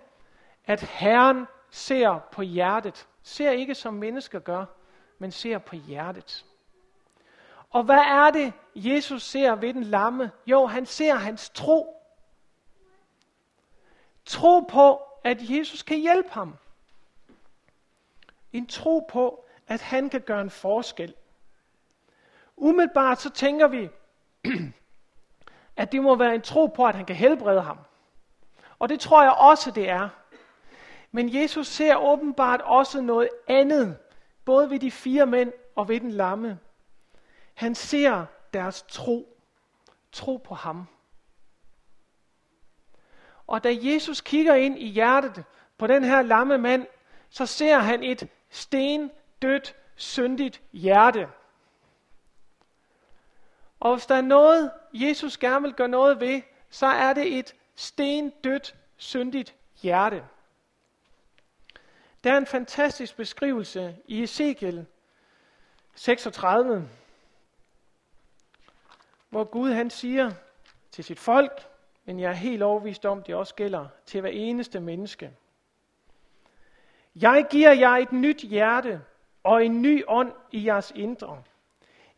at 0.65 0.81
Herren 0.81 1.45
ser 1.69 2.19
på 2.31 2.41
hjertet. 2.41 3.07
Ser 3.23 3.51
ikke 3.51 3.75
som 3.75 3.93
mennesker 3.93 4.39
gør, 4.39 4.65
men 5.17 5.31
ser 5.31 5.57
på 5.57 5.75
hjertet. 5.75 6.45
Og 7.69 7.83
hvad 7.83 7.99
er 7.99 8.31
det, 8.31 8.53
Jesus 8.75 9.23
ser 9.23 9.55
ved 9.55 9.73
den 9.73 9.83
lamme? 9.83 10.31
Jo, 10.45 10.65
han 10.65 10.85
ser 10.85 11.15
hans 11.15 11.49
tro. 11.49 12.01
Tro 14.25 14.59
på, 14.59 15.01
at 15.23 15.37
Jesus 15.41 15.83
kan 15.83 15.97
hjælpe 15.97 16.29
ham. 16.29 16.55
En 18.53 18.67
tro 18.67 19.07
på, 19.09 19.40
at 19.67 19.81
han 19.81 20.09
kan 20.09 20.21
gøre 20.21 20.41
en 20.41 20.49
forskel. 20.49 21.13
Umiddelbart 22.55 23.21
så 23.21 23.29
tænker 23.29 23.67
vi, 23.67 23.89
at 25.81 25.91
det 25.91 26.01
må 26.01 26.15
være 26.15 26.35
en 26.35 26.41
tro 26.41 26.65
på, 26.65 26.85
at 26.85 26.95
han 26.95 27.05
kan 27.05 27.15
helbrede 27.15 27.61
ham. 27.61 27.77
Og 28.79 28.89
det 28.89 28.99
tror 28.99 29.23
jeg 29.23 29.31
også, 29.31 29.71
det 29.71 29.89
er. 29.89 30.09
Men 31.11 31.35
Jesus 31.35 31.67
ser 31.67 31.95
åbenbart 31.95 32.61
også 32.61 33.01
noget 33.01 33.29
andet, 33.47 33.97
både 34.45 34.69
ved 34.69 34.79
de 34.79 34.91
fire 34.91 35.25
mænd 35.25 35.53
og 35.75 35.87
ved 35.87 35.99
den 35.99 36.11
lamme. 36.11 36.59
Han 37.53 37.75
ser 37.75 38.25
deres 38.53 38.81
tro. 38.81 39.37
Tro 40.11 40.37
på 40.37 40.55
ham. 40.55 40.87
Og 43.47 43.63
da 43.63 43.77
Jesus 43.81 44.21
kigger 44.21 44.55
ind 44.55 44.79
i 44.79 44.87
hjertet 44.87 45.43
på 45.77 45.87
den 45.87 46.03
her 46.03 46.21
lamme 46.21 46.57
mand, 46.57 46.87
så 47.29 47.45
ser 47.45 47.77
han 47.77 48.03
et 48.03 48.27
sten 48.49 49.11
dødt, 49.41 49.75
syndigt 49.95 50.61
hjerte. 50.71 51.29
Og 53.79 53.95
hvis 53.95 54.05
der 54.05 54.15
er 54.15 54.21
noget, 54.21 54.71
Jesus 54.93 55.37
gerne 55.37 55.61
vil 55.61 55.73
gøre 55.73 55.87
noget 55.87 56.19
ved, 56.19 56.41
så 56.69 56.85
er 56.85 57.13
det 57.13 57.37
et 57.37 57.55
stendødt, 57.75 58.75
syndigt 58.97 59.55
hjerte. 59.81 60.23
Der 62.23 62.33
er 62.33 62.37
en 62.37 62.45
fantastisk 62.45 63.17
beskrivelse 63.17 63.97
i 64.05 64.23
Ezekiel 64.23 64.85
36, 65.95 66.89
hvor 69.29 69.43
Gud 69.43 69.71
han 69.71 69.89
siger 69.89 70.31
til 70.91 71.03
sit 71.03 71.19
folk, 71.19 71.67
men 72.05 72.19
jeg 72.19 72.29
er 72.29 72.35
helt 72.35 72.63
overvist 72.63 73.05
om, 73.05 73.23
det 73.23 73.35
også 73.35 73.55
gælder 73.55 73.87
til 74.05 74.21
hver 74.21 74.29
eneste 74.29 74.79
menneske. 74.79 75.33
Jeg 77.15 77.47
giver 77.51 77.71
jer 77.71 77.91
et 77.91 78.11
nyt 78.11 78.41
hjerte, 78.41 79.01
og 79.43 79.65
en 79.65 79.81
ny 79.81 80.03
ånd 80.07 80.33
i 80.51 80.65
jeres 80.65 80.91
indre. 80.95 81.43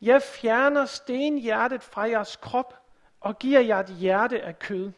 Jeg 0.01 0.21
fjerner 0.21 0.85
stenhjertet 0.85 1.83
fra 1.83 2.01
jeres 2.01 2.35
krop 2.35 2.79
og 3.21 3.39
giver 3.39 3.59
jer 3.59 3.79
et 3.79 3.89
hjerte 3.89 4.41
af 4.41 4.59
kød. 4.59 4.91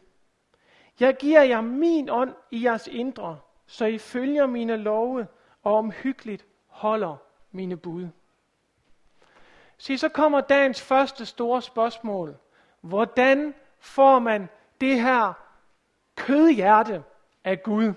Jeg 1.00 1.16
giver 1.16 1.42
jer 1.42 1.60
min 1.60 2.10
ånd 2.10 2.34
i 2.50 2.64
jeres 2.64 2.86
indre, 2.86 3.38
så 3.66 3.84
I 3.84 3.98
følger 3.98 4.46
mine 4.46 4.76
love 4.76 5.26
og 5.62 5.74
omhyggeligt 5.74 6.46
holder 6.66 7.16
mine 7.52 7.76
bud. 7.76 8.08
Se, 9.78 9.98
så 9.98 10.08
kommer 10.08 10.40
dagens 10.40 10.82
første 10.82 11.26
store 11.26 11.62
spørgsmål. 11.62 12.36
Hvordan 12.80 13.54
får 13.78 14.18
man 14.18 14.48
det 14.80 15.00
her 15.00 15.32
kødhjerte 16.16 17.04
af 17.44 17.62
Gud? 17.62 17.92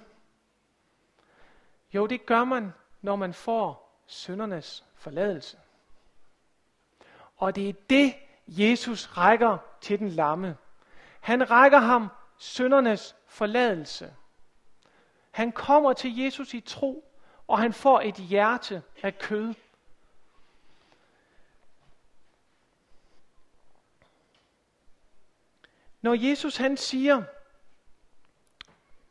Jo, 1.93 2.07
det 2.07 2.25
gør 2.25 2.43
man, 2.43 2.73
når 3.01 3.15
man 3.15 3.33
får 3.33 3.88
søndernes 4.09 4.85
forladelse. 4.95 5.57
Og 7.37 7.55
det 7.55 7.69
er 7.69 7.73
det, 7.89 8.15
Jesus 8.47 9.07
rækker 9.07 9.57
til 9.81 9.99
den 9.99 10.09
lamme. 10.09 10.57
Han 11.21 11.51
rækker 11.51 11.77
ham 11.77 12.07
søndernes 12.37 13.15
forladelse. 13.25 14.15
Han 15.31 15.51
kommer 15.51 15.93
til 15.93 16.17
Jesus 16.17 16.53
i 16.53 16.59
tro, 16.59 17.11
og 17.47 17.59
han 17.59 17.73
får 17.73 18.01
et 18.01 18.15
hjerte 18.15 18.83
af 19.03 19.17
kød. 19.19 19.53
Når 26.01 26.13
Jesus 26.13 26.57
han 26.57 26.77
siger, 26.77 27.23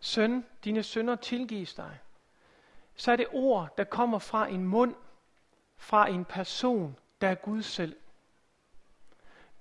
søn, 0.00 0.46
dine 0.64 0.82
sønder 0.82 1.16
tilgives 1.16 1.74
dig, 1.74 1.98
så 2.98 3.12
er 3.12 3.16
det 3.16 3.26
ord, 3.32 3.76
der 3.78 3.84
kommer 3.84 4.18
fra 4.18 4.46
en 4.46 4.64
mund, 4.64 4.94
fra 5.76 6.08
en 6.08 6.24
person, 6.24 6.98
der 7.20 7.28
er 7.28 7.34
Gud 7.34 7.62
selv. 7.62 7.96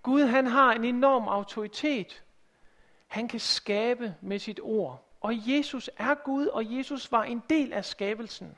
Gud 0.03 0.23
han 0.23 0.47
har 0.47 0.73
en 0.73 0.83
enorm 0.83 1.27
autoritet. 1.27 2.23
Han 3.07 3.27
kan 3.27 3.39
skabe 3.39 4.15
med 4.21 4.39
sit 4.39 4.59
ord. 4.63 5.03
Og 5.21 5.33
Jesus 5.49 5.89
er 5.97 6.15
Gud, 6.15 6.47
og 6.47 6.77
Jesus 6.77 7.11
var 7.11 7.23
en 7.23 7.43
del 7.49 7.73
af 7.73 7.85
skabelsen. 7.85 8.57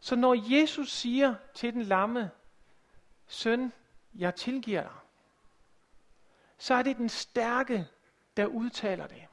Så 0.00 0.16
når 0.16 0.60
Jesus 0.60 0.92
siger 0.92 1.34
til 1.54 1.72
den 1.72 1.82
lamme, 1.82 2.30
søn, 3.26 3.72
jeg 4.14 4.34
tilgiver 4.34 4.82
dig, 4.82 4.92
så 6.58 6.74
er 6.74 6.82
det 6.82 6.96
den 6.96 7.08
stærke, 7.08 7.86
der 8.36 8.46
udtaler 8.46 9.06
det. 9.06 9.26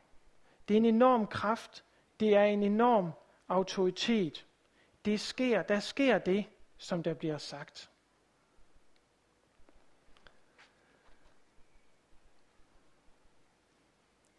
Det 0.68 0.74
er 0.74 0.78
en 0.78 0.86
enorm 0.86 1.28
kraft. 1.28 1.84
Det 2.20 2.36
er 2.36 2.44
en 2.44 2.64
enorm 2.64 3.12
autoritet. 3.48 4.46
Det 5.06 5.20
sker, 5.20 5.62
der 5.62 5.80
sker 5.80 6.18
det, 6.18 6.46
som 6.78 7.04
der 7.04 7.14
bliver 7.14 7.38
sagt. 7.38 7.90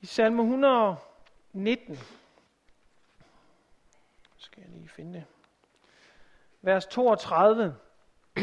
I 0.00 0.06
salme 0.06 0.42
119, 0.42 1.98
skal 4.36 4.60
jeg 4.60 4.70
lige 4.70 4.88
finde 4.88 5.14
det, 5.14 5.24
vers 6.62 6.86
32, 6.86 7.76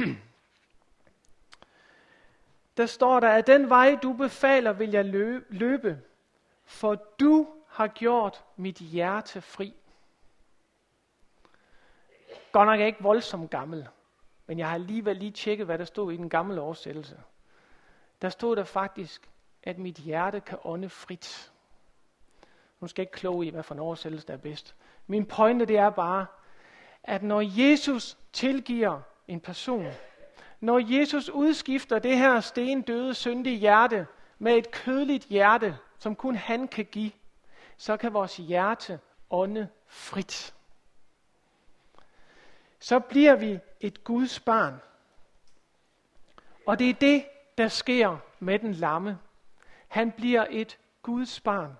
der 2.77 2.85
står 2.85 3.19
der, 3.19 3.29
at 3.29 3.47
den 3.47 3.69
vej 3.69 3.97
du 4.03 4.13
befaler 4.13 4.73
vil 4.73 4.91
jeg 4.91 5.05
løbe, 5.49 6.01
for 6.63 6.95
du 6.95 7.47
har 7.67 7.87
gjort 7.87 8.43
mit 8.55 8.77
hjerte 8.77 9.41
fri. 9.41 9.73
Godt 12.55 12.67
nok 12.67 12.79
ikke 12.79 13.03
voldsomt 13.03 13.51
gammel, 13.51 13.87
men 14.47 14.59
jeg 14.59 14.67
har 14.67 14.73
alligevel 14.73 15.17
lige 15.17 15.31
tjekket, 15.31 15.65
hvad 15.65 15.77
der 15.77 15.85
stod 15.85 16.13
i 16.13 16.17
den 16.17 16.29
gamle 16.29 16.61
oversættelse. 16.61 17.17
Der 18.21 18.29
stod 18.29 18.55
der 18.55 18.63
faktisk, 18.63 19.29
at 19.63 19.77
mit 19.77 19.95
hjerte 19.95 20.39
kan 20.39 20.57
ånde 20.63 20.89
frit. 20.89 21.51
Nu 22.79 22.87
skal 22.87 23.01
jeg 23.01 23.03
ikke 23.03 23.17
kloge 23.19 23.45
i, 23.45 23.49
hvad 23.49 23.63
for 23.63 23.73
en 23.73 23.79
oversættelse 23.79 24.27
der 24.27 24.33
er 24.33 24.37
bedst. 24.37 24.75
Min 25.07 25.25
pointe 25.25 25.65
det 25.65 25.77
er 25.77 25.89
bare, 25.89 26.25
at 27.03 27.23
når 27.23 27.41
Jesus 27.41 28.17
tilgiver 28.33 29.01
en 29.27 29.39
person, 29.39 29.91
når 30.59 30.97
Jesus 30.99 31.29
udskifter 31.29 31.99
det 31.99 32.17
her 32.17 32.39
stendøde, 32.39 33.13
syndige 33.13 33.57
hjerte 33.57 34.07
med 34.39 34.57
et 34.57 34.71
kødeligt 34.71 35.25
hjerte, 35.25 35.77
som 35.99 36.15
kun 36.15 36.35
han 36.35 36.67
kan 36.67 36.85
give, 36.85 37.11
så 37.77 37.97
kan 37.97 38.13
vores 38.13 38.37
hjerte 38.37 38.99
ånde 39.29 39.67
frit. 39.87 40.55
Så 42.79 42.99
bliver 42.99 43.35
vi 43.35 43.59
et 43.79 44.03
Guds 44.03 44.39
barn. 44.39 44.81
Og 46.67 46.79
det 46.79 46.89
er 46.89 46.93
det, 46.93 47.25
der 47.57 47.67
sker 47.67 48.17
med 48.39 48.59
den 48.59 48.73
lamme. 48.73 49.19
Han 49.87 50.11
bliver 50.11 50.45
et 50.49 50.77
Guds 51.01 51.39
barn. 51.39 51.77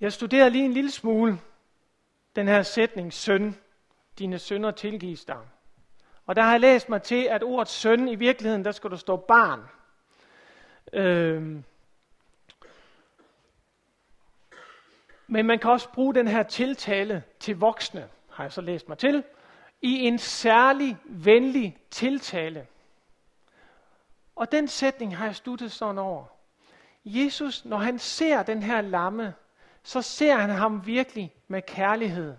Jeg 0.00 0.12
studerer 0.12 0.48
lige 0.48 0.64
en 0.64 0.72
lille 0.72 0.90
smule 0.90 1.38
den 2.36 2.48
her 2.48 2.62
sætning, 2.62 3.12
søn, 3.12 3.56
dine 4.18 4.38
sønner 4.38 4.70
tilgives 4.70 5.24
dig. 5.24 5.38
Og 6.26 6.36
der 6.36 6.42
har 6.42 6.50
jeg 6.50 6.60
læst 6.60 6.88
mig 6.88 7.02
til, 7.02 7.24
at 7.24 7.42
ordet 7.42 7.68
søn 7.68 8.08
i 8.08 8.14
virkeligheden, 8.14 8.64
der 8.64 8.72
skal 8.72 8.90
du 8.90 8.96
stå 8.96 9.16
barn. 9.16 9.60
Øhm. 10.92 11.64
Men 15.32 15.46
man 15.46 15.58
kan 15.58 15.70
også 15.70 15.88
bruge 15.92 16.14
den 16.14 16.28
her 16.28 16.42
tiltale 16.42 17.24
til 17.40 17.58
voksne, 17.58 18.08
har 18.30 18.44
jeg 18.44 18.52
så 18.52 18.60
læst 18.60 18.88
mig 18.88 18.98
til, 18.98 19.24
i 19.82 19.98
en 20.00 20.18
særlig 20.18 20.96
venlig 21.04 21.78
tiltale. 21.90 22.66
Og 24.36 24.52
den 24.52 24.68
sætning 24.68 25.16
har 25.16 25.24
jeg 25.26 25.36
studeret 25.36 25.72
sådan 25.72 25.98
over. 25.98 26.24
Jesus, 27.04 27.64
når 27.64 27.76
han 27.76 27.98
ser 27.98 28.42
den 28.42 28.62
her 28.62 28.80
lamme, 28.80 29.34
så 29.82 30.02
ser 30.02 30.36
han 30.36 30.50
ham 30.50 30.86
virkelig 30.86 31.34
med 31.48 31.62
kærlighed. 31.62 32.36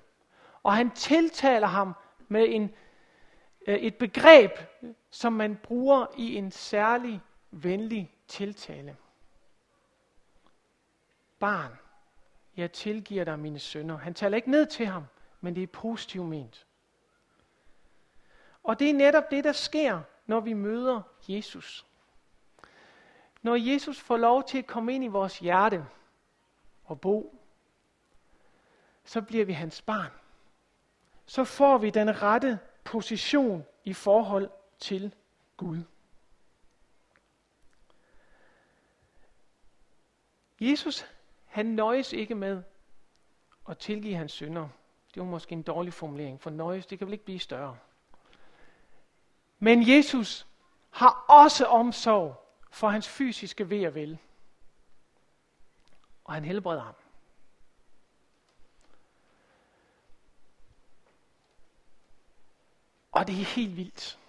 Og 0.63 0.75
han 0.75 0.91
tiltaler 0.91 1.67
ham 1.67 1.93
med 2.27 2.45
en, 2.49 2.73
øh, 3.67 3.75
et 3.75 3.95
begreb, 3.95 4.51
som 5.11 5.33
man 5.33 5.55
bruger 5.63 6.05
i 6.17 6.35
en 6.35 6.51
særlig 6.51 7.21
venlig 7.51 8.11
tiltale. 8.27 8.95
Barn, 11.39 11.71
jeg 12.57 12.71
tilgiver 12.71 13.23
dig 13.23 13.39
mine 13.39 13.59
sønder. 13.59 13.97
Han 13.97 14.13
taler 14.13 14.35
ikke 14.35 14.51
ned 14.51 14.65
til 14.65 14.85
ham, 14.85 15.03
men 15.41 15.55
det 15.55 15.63
er 15.63 15.67
positivt 15.67 16.25
ment. 16.25 16.65
Og 18.63 18.79
det 18.79 18.89
er 18.89 18.93
netop 18.93 19.31
det, 19.31 19.43
der 19.43 19.51
sker, 19.51 20.01
når 20.25 20.39
vi 20.39 20.53
møder 20.53 21.01
Jesus. 21.27 21.85
Når 23.41 23.55
Jesus 23.55 23.99
får 23.99 24.17
lov 24.17 24.43
til 24.43 24.57
at 24.57 24.67
komme 24.67 24.95
ind 24.95 25.03
i 25.03 25.07
vores 25.07 25.39
hjerte 25.39 25.85
og 26.85 27.01
bo, 27.01 27.39
så 29.03 29.21
bliver 29.21 29.45
vi 29.45 29.53
hans 29.53 29.81
barn. 29.81 30.11
Så 31.25 31.43
får 31.43 31.77
vi 31.77 31.89
den 31.89 32.21
rette 32.21 32.59
position 32.83 33.65
i 33.83 33.93
forhold 33.93 34.49
til 34.79 35.15
Gud. 35.57 35.83
Jesus, 40.59 41.05
han 41.53 41.65
nøjes 41.65 42.13
ikke 42.13 42.35
med 42.35 42.63
at 43.69 43.77
tilgive 43.77 44.15
hans 44.15 44.31
synder. 44.31 44.69
Det 45.13 45.21
var 45.21 45.27
måske 45.27 45.53
en 45.53 45.63
dårlig 45.63 45.93
formulering, 45.93 46.41
for 46.41 46.49
nøjes, 46.49 46.85
det 46.85 46.97
kan 46.97 47.07
vel 47.07 47.13
ikke 47.13 47.25
blive 47.25 47.39
større. 47.39 47.77
Men 49.59 49.89
Jesus 49.89 50.47
har 50.89 51.25
også 51.29 51.65
omsorg 51.65 52.45
for 52.71 52.89
hans 52.89 53.09
fysiske 53.09 53.69
ved 53.69 53.87
og 53.87 53.95
vel. 53.95 54.17
Og 56.23 56.33
han 56.33 56.45
helbreder 56.45 56.81
ham. 56.81 56.95
Og 63.11 63.27
det 63.27 63.41
er 63.41 63.45
helt 63.45 63.77
vildt. 63.77 64.19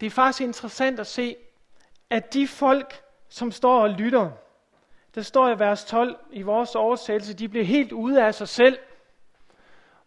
Det 0.00 0.06
er 0.06 0.10
faktisk 0.10 0.40
interessant 0.40 1.00
at 1.00 1.06
se, 1.06 1.36
at 2.10 2.32
de 2.34 2.48
folk, 2.48 3.04
som 3.28 3.52
står 3.52 3.82
og 3.82 3.90
lytter, 3.90 4.45
der 5.16 5.22
står 5.22 5.48
i 5.48 5.58
vers 5.58 5.84
12 5.84 6.16
i 6.30 6.42
vores 6.42 6.74
oversættelse, 6.74 7.34
de 7.34 7.48
blev 7.48 7.64
helt 7.64 7.92
ude 7.92 8.24
af 8.24 8.34
sig 8.34 8.48
selv. 8.48 8.78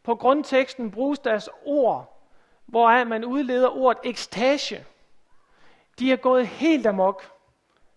På 0.04 0.16
grundteksten 0.16 0.92
bruges 0.92 1.20
deres 1.20 1.50
ord, 1.66 2.24
hvor 2.66 3.04
man 3.04 3.26
udleder 3.26 3.78
ordet 3.78 4.02
ekstase. 4.04 4.86
De 6.00 6.12
er 6.12 6.16
gået 6.16 6.48
helt 6.48 6.88
amok. 6.88 7.32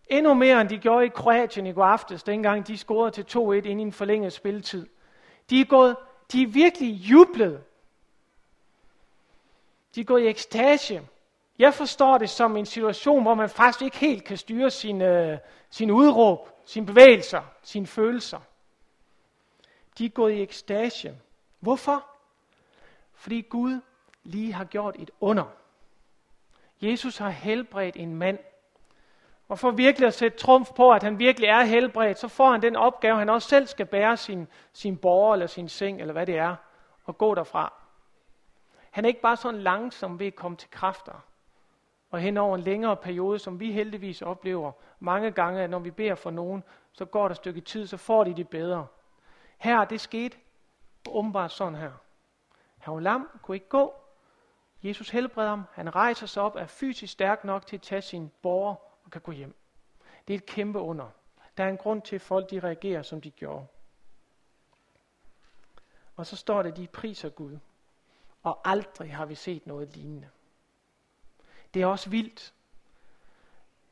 Endnu 0.06 0.34
mere 0.34 0.60
end 0.60 0.68
de 0.68 0.78
gjorde 0.78 1.06
i 1.06 1.08
Kroatien 1.08 1.66
i 1.66 1.72
går 1.72 1.84
aftes, 1.84 2.22
dengang 2.22 2.66
de 2.66 2.78
scorede 2.78 3.10
til 3.10 3.38
2-1 3.38 3.52
inden 3.52 3.80
i 3.80 3.82
en 3.82 3.92
forlænget 3.92 4.32
spilletid. 4.32 4.86
De 5.50 5.60
er, 5.60 5.64
gået, 5.64 5.96
de 6.32 6.42
er 6.42 6.46
virkelig 6.46 6.92
jublet. 6.92 7.64
De 9.94 10.00
er 10.00 10.04
gået 10.04 10.22
i 10.22 10.26
ekstase. 10.26 11.08
Jeg 11.58 11.74
forstår 11.74 12.18
det 12.18 12.30
som 12.30 12.56
en 12.56 12.66
situation, 12.66 13.22
hvor 13.22 13.34
man 13.34 13.48
faktisk 13.48 13.82
ikke 13.82 13.96
helt 13.96 14.24
kan 14.24 14.36
styre 14.36 14.70
sine, 14.70 15.04
øh, 15.04 15.38
sine 15.70 15.94
udråb, 15.94 16.48
sine 16.64 16.86
bevægelser, 16.86 17.42
sine 17.62 17.86
følelser. 17.86 18.40
De 19.98 20.04
er 20.04 20.10
gået 20.10 20.32
i 20.32 20.42
ekstase. 20.42 21.18
Hvorfor? 21.60 22.06
Fordi 23.14 23.40
Gud 23.40 23.80
lige 24.24 24.52
har 24.52 24.64
gjort 24.64 24.96
et 24.98 25.10
under. 25.20 25.44
Jesus 26.82 27.18
har 27.18 27.30
helbredt 27.30 27.96
en 27.96 28.14
mand. 28.16 28.38
Og 29.48 29.58
for 29.58 29.70
virkelig 29.70 30.06
at 30.06 30.14
sætte 30.14 30.38
trumf 30.38 30.70
på, 30.76 30.90
at 30.90 31.02
han 31.02 31.18
virkelig 31.18 31.48
er 31.48 31.64
helbredt, 31.64 32.18
så 32.18 32.28
får 32.28 32.50
han 32.50 32.62
den 32.62 32.76
opgave, 32.76 33.18
han 33.18 33.28
også 33.28 33.48
selv 33.48 33.66
skal 33.66 33.86
bære 33.86 34.16
sin, 34.16 34.48
sin 34.72 34.98
borger 34.98 35.32
eller 35.32 35.46
sin 35.46 35.68
seng, 35.68 36.00
eller 36.00 36.12
hvad 36.12 36.26
det 36.26 36.38
er, 36.38 36.56
og 37.04 37.18
gå 37.18 37.34
derfra. 37.34 37.72
Han 38.90 39.04
er 39.04 39.08
ikke 39.08 39.20
bare 39.20 39.36
sådan 39.36 39.60
langsom 39.60 40.18
ved 40.18 40.26
at 40.26 40.34
komme 40.34 40.56
til 40.56 40.70
kræfter. 40.70 41.24
Og 42.12 42.20
hen 42.20 42.36
over 42.36 42.54
en 42.54 42.62
længere 42.62 42.96
periode, 42.96 43.38
som 43.38 43.60
vi 43.60 43.72
heldigvis 43.72 44.22
oplever 44.22 44.72
mange 45.00 45.30
gange, 45.30 45.62
at 45.62 45.70
når 45.70 45.78
vi 45.78 45.90
beder 45.90 46.14
for 46.14 46.30
nogen, 46.30 46.64
så 46.92 47.04
går 47.04 47.22
der 47.22 47.30
et 47.30 47.36
stykke 47.36 47.60
tid, 47.60 47.86
så 47.86 47.96
får 47.96 48.24
de 48.24 48.34
det 48.34 48.48
bedre. 48.48 48.86
Her, 49.58 49.84
det 49.84 50.00
skete 50.00 50.36
åbenbart 51.08 51.52
sådan 51.52 51.74
her. 51.74 51.92
Han 52.78 52.94
var 52.94 53.00
lam, 53.00 53.40
kunne 53.42 53.56
ikke 53.56 53.68
gå, 53.68 53.94
Jesus 54.82 55.10
helbreder 55.10 55.48
ham. 55.48 55.62
Han 55.72 55.94
rejser 55.94 56.26
sig 56.26 56.42
op, 56.42 56.56
er 56.56 56.66
fysisk 56.66 57.12
stærk 57.12 57.44
nok 57.44 57.66
til 57.66 57.76
at 57.76 57.82
tage 57.82 58.02
sin 58.02 58.30
borger 58.42 58.74
og 59.04 59.10
kan 59.10 59.20
gå 59.20 59.32
hjem. 59.32 59.54
Det 60.28 60.34
er 60.34 60.38
et 60.38 60.46
kæmpe 60.46 60.78
under. 60.78 61.08
Der 61.56 61.64
er 61.64 61.68
en 61.68 61.76
grund 61.76 62.02
til, 62.02 62.16
at 62.16 62.22
folk 62.22 62.50
de 62.50 62.60
reagerer, 62.60 63.02
som 63.02 63.20
de 63.20 63.30
gjorde. 63.30 63.66
Og 66.16 66.26
så 66.26 66.36
står 66.36 66.62
det, 66.62 66.70
at 66.70 66.76
de 66.76 66.86
priser 66.86 67.28
Gud. 67.28 67.58
Og 68.42 68.60
aldrig 68.64 69.14
har 69.14 69.26
vi 69.26 69.34
set 69.34 69.66
noget 69.66 69.96
lignende. 69.96 70.28
Det 71.74 71.82
er 71.82 71.86
også 71.86 72.10
vildt. 72.10 72.52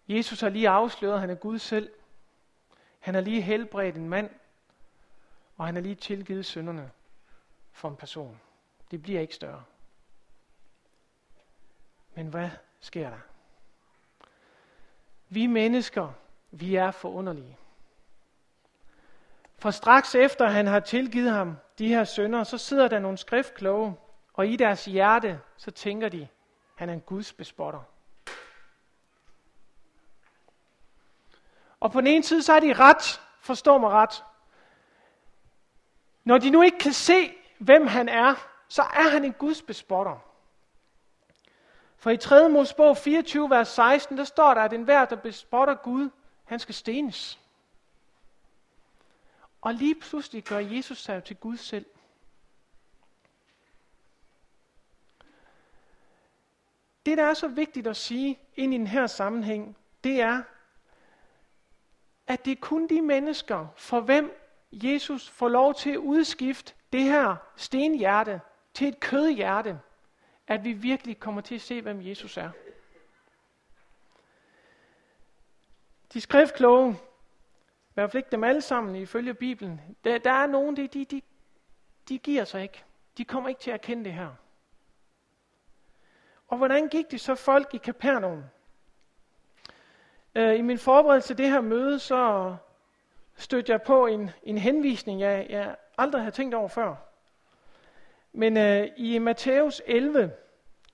Jesus 0.09 0.41
har 0.41 0.49
lige 0.49 0.69
afsløret, 0.69 1.15
at 1.15 1.21
han 1.21 1.31
er 1.31 1.35
Gud 1.35 1.59
selv. 1.59 1.91
Han 2.99 3.15
har 3.15 3.21
lige 3.21 3.43
helbredt 3.43 3.97
en 3.97 4.09
mand, 4.09 4.31
og 5.57 5.67
han 5.67 5.75
har 5.75 5.83
lige 5.83 5.95
tilgivet 5.95 6.47
synderne 6.47 6.91
for 7.73 7.89
en 7.89 7.97
person. 7.97 8.41
Det 8.91 9.03
bliver 9.03 9.21
ikke 9.21 9.35
større. 9.35 9.65
Men 12.15 12.27
hvad 12.27 12.51
sker 12.81 13.11
der? 13.11 13.19
Vi 15.29 15.47
mennesker, 15.47 16.13
vi 16.51 16.75
er 16.75 16.91
forunderlige. 16.91 17.57
For 19.59 19.71
straks 19.71 20.15
efter 20.15 20.49
han 20.49 20.67
har 20.67 20.81
tilgivet 20.81 21.31
ham 21.33 21.57
de 21.79 21.89
her 21.89 22.05
sønder, 22.05 22.45
så 22.45 22.59
sidder 22.59 22.89
der 22.89 22.99
nogle 22.99 23.19
skriftkloge, 23.19 23.95
og 24.33 24.47
i 24.47 24.57
deres 24.57 24.85
hjerte, 24.85 25.41
så 25.57 25.71
tænker 25.71 26.09
de, 26.09 26.29
han 26.81 26.89
er 26.89 26.93
en 26.93 27.01
Guds 27.01 27.33
bespotter. 27.33 27.81
Og 31.81 31.93
på 31.93 32.01
den 32.01 32.07
ene 32.07 32.25
side, 32.25 32.43
så 32.43 32.53
er 32.53 32.61
de 32.61 32.73
ret, 32.73 33.21
forstår 33.41 33.79
mig 33.79 33.91
ret. 33.91 34.25
Når 36.25 36.39
de 36.39 36.51
nu 36.51 36.63
ikke 36.63 36.79
kan 36.79 36.93
se, 36.93 37.35
hvem 37.59 37.87
han 37.87 38.09
er, 38.09 38.35
så 38.69 38.83
er 38.83 39.11
han 39.11 39.25
en 39.25 39.33
Guds 39.33 39.63
bespotter. 39.63 40.19
For 41.97 42.11
i 42.11 42.17
3. 42.17 42.49
Mosebog 42.49 42.97
24, 42.97 43.51
vers 43.51 43.69
16, 43.69 44.19
der 44.19 44.25
står 44.25 44.55
der, 44.55 44.61
at 44.61 44.73
enhver, 44.73 45.05
der 45.05 45.17
bespotter 45.17 45.75
Gud, 45.75 46.11
han 46.45 46.59
skal 46.59 46.75
stenes. 46.75 47.39
Og 49.61 49.75
lige 49.75 49.95
pludselig 49.95 50.45
gør 50.45 50.59
Jesus 50.59 50.99
sig 50.99 51.25
til 51.25 51.37
Gud 51.37 51.57
selv. 51.57 51.87
Det, 57.07 57.19
der 57.19 57.25
er 57.25 57.35
så 57.35 57.49
vigtigt 57.49 57.87
at 57.87 57.97
sige 57.97 58.39
ind 58.57 58.75
i 58.75 58.79
den 58.79 58.87
her 58.87 59.07
sammenhæng, 59.07 59.77
det 60.05 60.21
er, 60.21 60.43
at 62.27 62.45
det 62.45 62.51
er 62.51 62.61
kun 62.61 62.89
de 62.89 63.03
mennesker, 63.03 63.67
for 63.77 64.01
hvem 64.01 64.41
Jesus 64.73 65.29
får 65.29 65.49
lov 65.49 65.75
til 65.75 65.91
at 65.91 65.97
udskifte 65.97 66.75
det 66.93 67.03
her 67.03 67.37
stenhjerte 67.57 68.41
til 68.75 68.89
et 68.89 69.01
kødhjerte, 69.01 69.81
at 70.47 70.65
vi 70.65 70.73
virkelig 70.73 71.21
kommer 71.21 71.41
til 71.41 71.55
at 71.55 71.61
se, 71.61 71.83
hvem 71.83 72.03
Jesus 72.03 72.37
er. 72.37 72.51
De 76.13 76.21
skriftkloge, 76.21 76.93
i 77.91 77.95
hvert 77.95 78.11
fald 78.11 78.19
ikke 78.19 78.31
dem 78.33 78.45
alle 78.45 78.61
sammen 78.61 78.97
ifølge 78.97 79.35
Bibelen, 79.35 79.81
der, 80.05 80.19
der 80.19 80.33
er 80.33 80.47
nogen, 80.47 80.77
de, 80.77 80.89
de, 80.89 81.05
de, 81.05 81.23
de 82.09 82.19
giver 82.19 82.45
sig 82.45 82.63
ikke. 82.63 82.85
De 83.19 83.25
kommer 83.25 83.49
ikke 83.49 83.61
til 83.61 83.71
at 83.71 83.75
erkende 83.75 84.05
det 84.05 84.13
her. 84.13 84.31
Og 86.51 86.57
hvordan 86.57 86.89
gik 86.89 87.11
det 87.11 87.21
så 87.21 87.35
folk 87.35 87.75
i 87.75 87.79
Kapernaum? 87.79 88.45
Øh, 90.35 90.59
I 90.59 90.61
min 90.61 90.79
forberedelse 90.79 91.29
til 91.29 91.39
det 91.39 91.51
her 91.51 91.61
møde, 91.61 91.99
så 91.99 92.57
stødte 93.37 93.73
jeg 93.73 93.83
på 93.83 94.07
en, 94.07 94.31
en 94.43 94.59
henvisning, 94.59 95.21
jeg, 95.21 95.47
jeg 95.49 95.77
aldrig 95.99 96.23
havde 96.23 96.35
tænkt 96.35 96.55
over 96.55 96.69
før. 96.69 96.95
Men 98.33 98.57
øh, 98.57 98.89
i 98.97 99.19
Matthæus 99.19 99.83
11, 99.87 100.33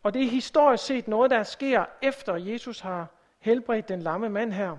og 0.02 0.14
det 0.14 0.22
er 0.22 0.30
historisk 0.30 0.84
set 0.84 1.08
noget, 1.08 1.30
der 1.30 1.42
sker 1.42 1.84
efter 2.02 2.36
Jesus 2.36 2.80
har 2.80 3.06
helbredt 3.38 3.88
den 3.88 4.02
lamme 4.02 4.28
mand 4.28 4.52
her, 4.52 4.76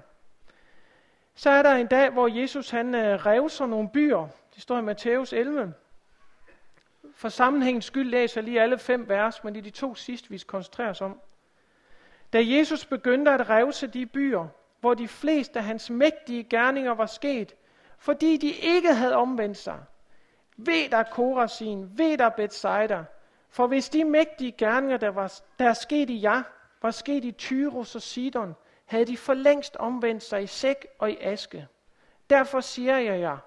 så 1.36 1.50
er 1.50 1.62
der 1.62 1.72
en 1.72 1.88
dag, 1.88 2.10
hvor 2.10 2.28
Jesus 2.28 2.70
han 2.70 2.96
øh, 2.96 3.26
revser 3.26 3.66
nogle 3.66 3.90
byer. 3.90 4.28
Det 4.56 4.62
står 4.62 4.80
i 4.80 4.82
Matthæus 4.82 5.34
11. 5.34 5.74
For 7.18 7.30
sammenhængens 7.30 7.86
skyld 7.86 8.10
læser 8.10 8.42
jeg 8.42 8.46
lige 8.46 8.62
alle 8.62 8.78
fem 8.78 9.10
vers, 9.10 9.44
men 9.44 9.54
det 9.54 9.60
er 9.60 9.64
de 9.64 9.70
to 9.70 9.96
sidste, 9.96 10.30
vi 10.30 10.38
skal 10.38 10.50
koncentrere 10.50 10.90
os 10.90 11.02
om. 11.02 11.20
Da 12.34 12.44
Jesus 12.46 12.86
begyndte 12.86 13.32
at 13.32 13.50
revse 13.50 13.88
de 13.88 14.06
byer, 14.06 14.48
hvor 14.80 14.94
de 14.94 15.08
fleste 15.08 15.60
af 15.60 15.66
hans 15.66 15.90
mægtige 15.90 16.44
gerninger 16.44 16.92
var 16.92 17.06
sket, 17.06 17.56
fordi 17.98 18.38
de 18.38 18.52
ikke 18.52 18.94
havde 18.94 19.16
omvendt 19.16 19.58
sig. 19.58 19.80
Ved 20.58 20.90
der 20.90 21.04
Korasin, 21.04 21.98
ved 21.98 22.18
der 22.18 22.30
Bethsaida, 22.30 23.04
for 23.50 23.68
hvis 23.68 23.90
de 23.90 24.04
mægtige 24.04 24.52
gerninger, 24.52 24.98
der, 24.98 25.10
var, 25.10 25.40
der 25.60 25.70
er 25.70 25.74
sket 25.74 26.10
i 26.10 26.22
jer, 26.22 26.44
var 26.82 26.92
sket 26.92 27.26
i 27.26 27.32
Tyros 27.32 27.96
og 27.96 28.02
Sidon, 28.02 28.56
havde 28.86 29.06
de 29.06 29.18
for 29.18 29.34
længst 29.34 29.76
omvendt 29.76 30.24
sig 30.24 30.44
i 30.44 30.48
sæk 30.48 30.88
og 31.00 31.12
i 31.12 31.18
aske. 31.22 31.68
Derfor 32.30 32.60
siger 32.60 32.98
jeg 32.98 33.20
jer, 33.20 33.38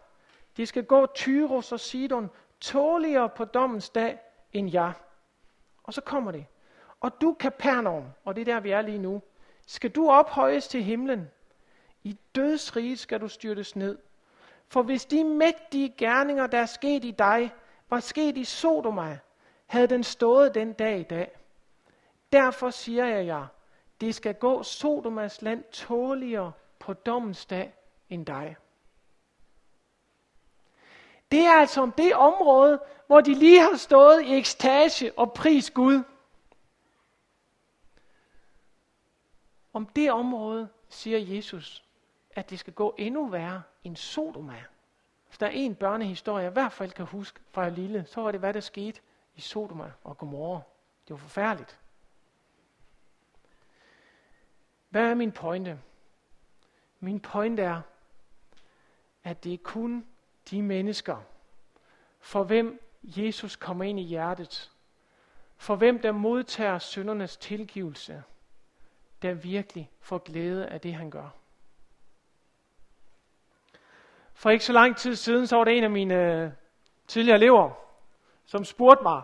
de 0.56 0.66
skal 0.66 0.84
gå 0.84 1.06
Tyros 1.06 1.72
og 1.72 1.80
Sidon 1.80 2.30
tåligere 2.60 3.28
på 3.28 3.44
dommens 3.44 3.90
dag 3.90 4.18
end 4.52 4.70
jeg. 4.72 4.92
Og 5.82 5.94
så 5.94 6.00
kommer 6.00 6.32
det. 6.32 6.46
Og 7.00 7.20
du, 7.20 7.36
Kapernaum, 7.40 8.04
og 8.24 8.36
det 8.36 8.40
er 8.48 8.54
der, 8.54 8.60
vi 8.60 8.70
er 8.70 8.82
lige 8.82 8.98
nu, 8.98 9.22
skal 9.66 9.90
du 9.90 10.10
ophøjes 10.10 10.68
til 10.68 10.82
himlen. 10.82 11.30
I 12.02 12.18
dødsriget 12.34 12.98
skal 12.98 13.20
du 13.20 13.28
styrtes 13.28 13.76
ned. 13.76 13.98
For 14.68 14.82
hvis 14.82 15.04
de 15.04 15.24
mægtige 15.24 15.94
gerninger, 15.98 16.46
der 16.46 16.58
er 16.58 16.66
sket 16.66 17.04
i 17.04 17.10
dig, 17.10 17.54
var 17.90 18.00
sket 18.00 18.36
i 18.36 18.44
Sodoma, 18.44 19.18
havde 19.66 19.86
den 19.86 20.04
stået 20.04 20.54
den 20.54 20.72
dag 20.72 21.00
i 21.00 21.02
dag. 21.02 21.30
Derfor 22.32 22.70
siger 22.70 23.06
jeg 23.06 23.26
jer, 23.26 23.46
det 24.00 24.14
skal 24.14 24.34
gå 24.34 24.62
Sodomas 24.62 25.42
land 25.42 25.64
tåligere 25.64 26.52
på 26.78 26.92
dommens 26.92 27.46
dag 27.46 27.74
end 28.08 28.26
dig. 28.26 28.56
Det 31.30 31.40
er 31.40 31.52
altså 31.52 31.80
om 31.80 31.92
det 31.92 32.14
område, 32.14 32.80
hvor 33.06 33.20
de 33.20 33.34
lige 33.34 33.60
har 33.60 33.76
stået 33.76 34.22
i 34.22 34.34
ekstase 34.34 35.18
og 35.18 35.32
pris 35.32 35.70
Gud. 35.70 36.02
Om 39.72 39.86
det 39.86 40.12
område 40.12 40.68
siger 40.88 41.18
Jesus, 41.18 41.84
at 42.30 42.50
det 42.50 42.58
skal 42.58 42.72
gå 42.72 42.94
endnu 42.98 43.26
værre 43.26 43.62
end 43.84 43.96
Sodoma. 43.96 44.64
Hvis 45.26 45.38
der 45.38 45.46
er 45.46 45.50
en 45.50 45.74
børnehistorie, 45.74 46.42
jeg 46.42 46.50
i 46.50 46.52
hvert 46.52 46.72
fald 46.72 46.90
kan 46.90 47.06
huske 47.06 47.40
fra 47.50 47.62
jeg 47.62 47.72
lille, 47.72 48.04
så 48.06 48.20
var 48.20 48.30
det, 48.30 48.40
hvad 48.40 48.54
der 48.54 48.60
skete 48.60 49.00
i 49.34 49.40
Sodoma 49.40 49.92
og 50.04 50.18
Gomorra. 50.18 50.60
Det 51.08 51.10
var 51.10 51.16
forfærdeligt. 51.16 51.78
Hvad 54.88 55.10
er 55.10 55.14
min 55.14 55.32
pointe? 55.32 55.80
Min 57.00 57.20
pointe 57.20 57.62
er, 57.62 57.80
at 59.24 59.44
det 59.44 59.54
er 59.54 59.58
kun 59.62 60.06
de 60.50 60.62
mennesker, 60.62 61.16
for 62.20 62.42
hvem 62.42 62.82
Jesus 63.02 63.56
kommer 63.56 63.84
ind 63.84 64.00
i 64.00 64.02
hjertet, 64.02 64.70
for 65.56 65.76
hvem 65.76 65.98
der 65.98 66.12
modtager 66.12 66.78
syndernes 66.78 67.36
tilgivelse, 67.36 68.22
der 69.22 69.34
virkelig 69.34 69.90
får 70.00 70.18
glæde 70.18 70.66
af 70.66 70.80
det, 70.80 70.94
han 70.94 71.10
gør. 71.10 71.28
For 74.34 74.50
ikke 74.50 74.64
så 74.64 74.72
lang 74.72 74.96
tid 74.96 75.14
siden, 75.14 75.46
så 75.46 75.56
var 75.56 75.64
det 75.64 75.78
en 75.78 75.84
af 75.84 75.90
mine 75.90 76.14
øh, 76.14 76.50
tidligere 77.06 77.36
elever, 77.36 77.70
som 78.46 78.64
spurgte 78.64 79.02
mig, 79.02 79.22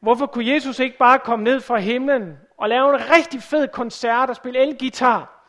hvorfor 0.00 0.26
kunne 0.26 0.52
Jesus 0.52 0.78
ikke 0.78 0.98
bare 0.98 1.18
komme 1.18 1.44
ned 1.44 1.60
fra 1.60 1.78
himlen 1.78 2.38
og 2.56 2.68
lave 2.68 2.94
en 2.94 3.10
rigtig 3.10 3.42
fed 3.42 3.68
koncert 3.68 4.30
og 4.30 4.36
spille 4.36 4.58
elgitar, 4.58 5.44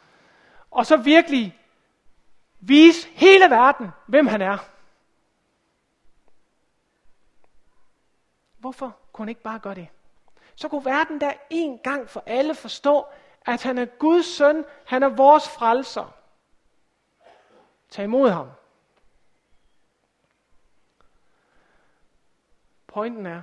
og 0.71 0.85
så 0.85 0.97
virkelig 0.97 1.58
vise 2.59 3.07
hele 3.07 3.45
verden, 3.49 3.89
hvem 4.05 4.27
han 4.27 4.41
er. 4.41 4.57
Hvorfor 8.57 8.97
kunne 9.13 9.23
han 9.23 9.29
ikke 9.29 9.41
bare 9.41 9.59
gøre 9.59 9.75
det? 9.75 9.87
Så 10.55 10.67
kunne 10.67 10.85
verden 10.85 11.21
der 11.21 11.33
en 11.49 11.79
gang 11.79 12.09
for 12.09 12.23
alle 12.25 12.55
forstå, 12.55 13.05
at 13.45 13.63
han 13.63 13.77
er 13.77 13.85
Guds 13.85 14.25
søn, 14.25 14.65
han 14.85 15.03
er 15.03 15.09
vores 15.09 15.49
frelser. 15.49 16.15
Tag 17.89 18.03
imod 18.03 18.29
ham. 18.29 18.49
Pointen 22.87 23.25
er, 23.25 23.41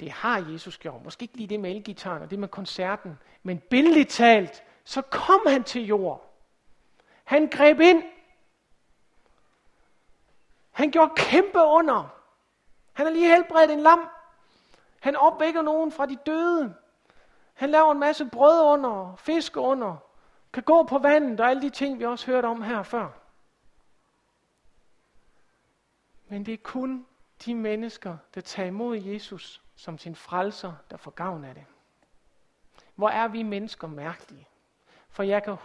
det 0.00 0.10
har 0.10 0.38
Jesus 0.52 0.78
gjort. 0.78 1.04
Måske 1.04 1.22
ikke 1.22 1.36
lige 1.36 1.46
det 1.46 1.60
med 1.60 1.70
elgitaren 1.70 2.22
og 2.22 2.30
det 2.30 2.38
med 2.38 2.48
koncerten, 2.48 3.18
men 3.42 3.58
billedligt 3.58 4.10
talt, 4.10 4.62
så 4.84 5.02
kom 5.02 5.40
han 5.46 5.64
til 5.64 5.86
jord. 5.86 6.25
Han 7.26 7.48
greb 7.48 7.80
ind. 7.80 8.02
Han 10.70 10.90
gjorde 10.90 11.12
kæmpe 11.16 11.58
under. 11.58 12.08
Han 12.92 13.06
har 13.06 13.12
lige 13.12 13.28
helbredt 13.28 13.70
en 13.70 13.80
lam. 13.80 14.08
Han 15.00 15.16
opvækker 15.16 15.62
nogen 15.62 15.92
fra 15.92 16.06
de 16.06 16.16
døde. 16.16 16.74
Han 17.54 17.70
laver 17.70 17.92
en 17.92 17.98
masse 17.98 18.26
brød 18.26 18.60
under, 18.72 19.16
fisk 19.16 19.56
under, 19.56 19.96
kan 20.52 20.62
gå 20.62 20.82
på 20.82 20.98
vandet 20.98 21.40
og 21.40 21.50
alle 21.50 21.62
de 21.62 21.70
ting, 21.70 21.98
vi 21.98 22.04
også 22.04 22.26
hørte 22.26 22.46
om 22.46 22.62
her 22.62 22.82
før. 22.82 23.08
Men 26.28 26.46
det 26.46 26.54
er 26.54 26.62
kun 26.62 27.06
de 27.44 27.54
mennesker, 27.54 28.16
der 28.34 28.40
tager 28.40 28.66
imod 28.66 28.96
Jesus 28.96 29.62
som 29.76 29.98
sin 29.98 30.14
frelser, 30.14 30.72
der 30.90 30.96
får 30.96 31.10
gavn 31.10 31.44
af 31.44 31.54
det. 31.54 31.64
Hvor 32.94 33.08
er 33.08 33.28
vi 33.28 33.42
mennesker 33.42 33.86
mærkelige? 33.86 34.48
For 35.16 35.22
jeg 35.22 35.42
kan 35.42 35.56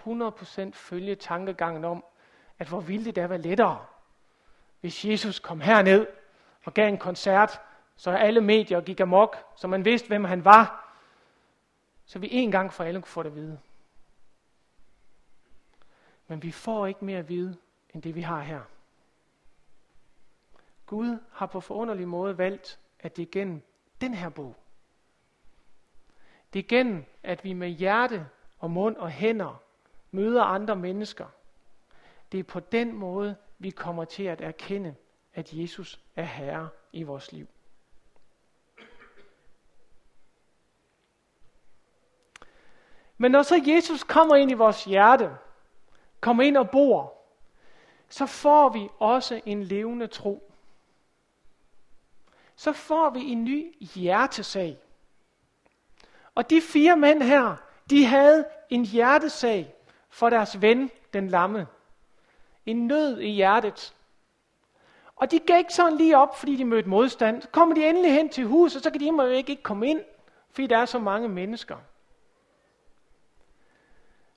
100% 0.69 0.71
følge 0.73 1.15
tankegangen 1.15 1.85
om, 1.85 2.03
at 2.59 2.67
hvor 2.67 2.79
ville 2.79 3.05
det 3.05 3.15
da 3.15 3.27
være 3.27 3.41
lettere, 3.41 3.85
hvis 4.81 5.05
Jesus 5.05 5.39
kom 5.39 5.61
herned 5.61 6.07
og 6.63 6.73
gav 6.73 6.87
en 6.87 6.97
koncert, 6.97 7.61
så 7.95 8.11
alle 8.11 8.41
medier 8.41 8.81
gik 8.81 8.99
amok, 8.99 9.37
så 9.55 9.67
man 9.67 9.85
vidste, 9.85 10.07
hvem 10.07 10.23
han 10.23 10.45
var, 10.45 10.93
så 12.05 12.19
vi 12.19 12.27
en 12.31 12.51
gang 12.51 12.73
for 12.73 12.83
alle 12.83 13.01
kunne 13.01 13.09
få 13.09 13.23
det 13.23 13.29
at 13.29 13.35
vide. 13.35 13.59
Men 16.27 16.43
vi 16.43 16.51
får 16.51 16.87
ikke 16.87 17.05
mere 17.05 17.19
at 17.19 17.29
vide, 17.29 17.57
end 17.93 18.01
det 18.01 18.15
vi 18.15 18.21
har 18.21 18.41
her. 18.41 18.61
Gud 20.85 21.19
har 21.31 21.45
på 21.45 21.59
forunderlig 21.59 22.07
måde 22.07 22.37
valgt, 22.37 22.79
at 22.99 23.17
det 23.17 23.23
er 23.23 23.31
gennem 23.31 23.61
den 24.01 24.13
her 24.13 24.29
bog. 24.29 24.55
Det 26.53 26.59
er 26.59 26.67
gennem, 26.67 27.05
at 27.23 27.43
vi 27.43 27.53
med 27.53 27.69
hjerte 27.69 28.27
og 28.61 28.71
mund 28.71 28.95
og 28.95 29.09
hænder 29.09 29.61
møder 30.11 30.43
andre 30.43 30.75
mennesker. 30.75 31.25
Det 32.31 32.39
er 32.39 32.43
på 32.43 32.59
den 32.59 32.93
måde, 32.93 33.35
vi 33.59 33.69
kommer 33.69 34.05
til 34.05 34.23
at 34.23 34.41
erkende, 34.41 34.95
at 35.33 35.53
Jesus 35.53 35.99
er 36.15 36.23
Herre 36.23 36.69
i 36.91 37.03
vores 37.03 37.31
liv. 37.31 37.47
Men 43.17 43.31
når 43.31 43.41
så 43.41 43.61
Jesus 43.67 44.03
kommer 44.03 44.35
ind 44.35 44.51
i 44.51 44.53
vores 44.53 44.85
hjerte, 44.85 45.37
kommer 46.19 46.43
ind 46.43 46.57
og 46.57 46.69
bor, 46.69 47.13
så 48.09 48.25
får 48.25 48.69
vi 48.69 48.89
også 48.99 49.41
en 49.45 49.63
levende 49.63 50.07
tro 50.07 50.51
så 52.61 52.73
får 52.73 53.09
vi 53.09 53.19
en 53.19 53.43
ny 53.43 53.75
hjertesag. 53.79 54.77
Og 56.35 56.49
de 56.49 56.61
fire 56.61 56.97
mænd 56.97 57.23
her, 57.23 57.55
de 57.89 58.05
havde 58.05 58.45
en 58.69 58.85
hjertesag 58.85 59.75
for 60.09 60.29
deres 60.29 60.61
ven, 60.61 60.91
den 61.13 61.27
lamme. 61.27 61.67
En 62.65 62.87
nød 62.87 63.19
i 63.19 63.29
hjertet. 63.29 63.95
Og 65.15 65.31
de 65.31 65.39
gik 65.39 65.57
ikke 65.57 65.73
sådan 65.73 65.97
lige 65.97 66.17
op, 66.17 66.37
fordi 66.37 66.55
de 66.55 66.65
mødte 66.65 66.89
modstand. 66.89 67.41
Så 67.41 67.47
kommer 67.47 67.75
de 67.75 67.85
endelig 67.85 68.13
hen 68.13 68.29
til 68.29 68.45
huset, 68.45 68.79
og 68.79 68.83
så 68.83 68.91
kan 68.91 68.99
de 68.99 69.05
jo 69.05 69.25
ikke 69.25 69.55
komme 69.55 69.87
ind, 69.87 70.01
fordi 70.51 70.67
der 70.67 70.77
er 70.77 70.85
så 70.85 70.99
mange 70.99 71.29
mennesker. 71.29 71.77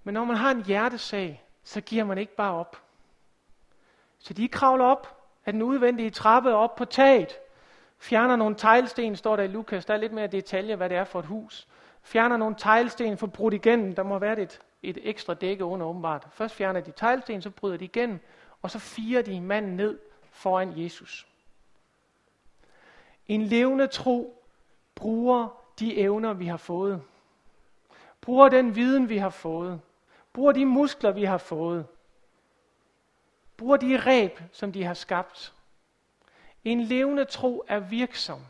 Men 0.05 0.15
når 0.15 0.25
man 0.25 0.37
har 0.37 0.51
en 0.51 0.65
hjertesag, 0.65 1.45
så 1.65 1.81
giver 1.81 2.05
man 2.05 2.19
ikke 2.19 2.37
bare 2.37 2.55
op. 2.55 2.83
Så 4.19 4.35
de 4.35 4.49
kravler 4.49 4.85
op 4.85 5.21
af 5.47 5.53
den 5.53 5.63
udvendige 5.63 6.11
trappe 6.11 6.55
op 6.55 6.77
på 6.77 6.85
taget 6.85 7.39
Fjerner 7.99 8.37
nogle 8.37 8.57
teglsten, 8.57 9.17
står 9.17 9.37
der 9.37 9.43
i 9.43 9.47
Lukas. 9.47 9.85
Der 9.85 9.95
er 9.95 9.99
lidt 9.99 10.13
mere 10.13 10.27
detalje, 10.27 10.77
hvad 10.77 10.89
det 10.89 10.97
er 10.97 11.05
for 11.05 11.19
et 11.19 11.27
hus. 11.27 11.69
Fjerner 12.05 12.37
nogle 12.37 12.55
teglsten, 12.59 13.19
for 13.19 13.27
brudt 13.27 13.55
igennem. 13.55 13.95
Der 13.95 14.03
må 14.03 14.19
være 14.19 14.41
et, 14.41 14.61
et 14.83 14.99
ekstra 15.03 15.35
dække 15.35 15.65
under 15.65 15.87
åbenbart. 15.87 16.27
Først 16.33 16.55
fjerner 16.55 16.81
de 16.81 16.93
teglsten, 16.97 17.43
så 17.43 17.51
bryder 17.51 17.77
de 17.77 17.85
igennem. 17.85 18.21
Og 18.63 18.71
så 18.71 18.79
firer 18.79 19.23
de 19.23 19.41
manden 19.41 19.77
ned 19.77 19.99
foran 20.31 20.73
Jesus. 20.79 21.27
En 23.27 23.43
levende 23.43 23.87
tro 23.87 24.45
bruger 24.95 25.49
de 25.79 25.97
evner, 25.97 26.33
vi 26.33 26.47
har 26.47 26.57
fået. 26.57 27.03
Bruger 28.21 28.49
den 28.49 28.77
viden, 28.77 29.09
vi 29.09 29.17
har 29.17 29.31
fået. 29.31 29.81
Bruger 30.33 30.53
de 30.53 30.67
muskler, 30.67 31.11
vi 31.13 31.25
har 31.25 31.39
fået. 31.39 31.87
Bruger 33.57 33.77
de 33.77 33.97
ræb, 33.97 34.41
som 34.53 34.73
de 34.73 34.85
har 34.85 34.95
skabt. 34.95 35.55
En 36.65 36.81
levende 36.81 37.25
tro 37.25 37.65
er 37.69 37.79
virksom, 37.79 38.41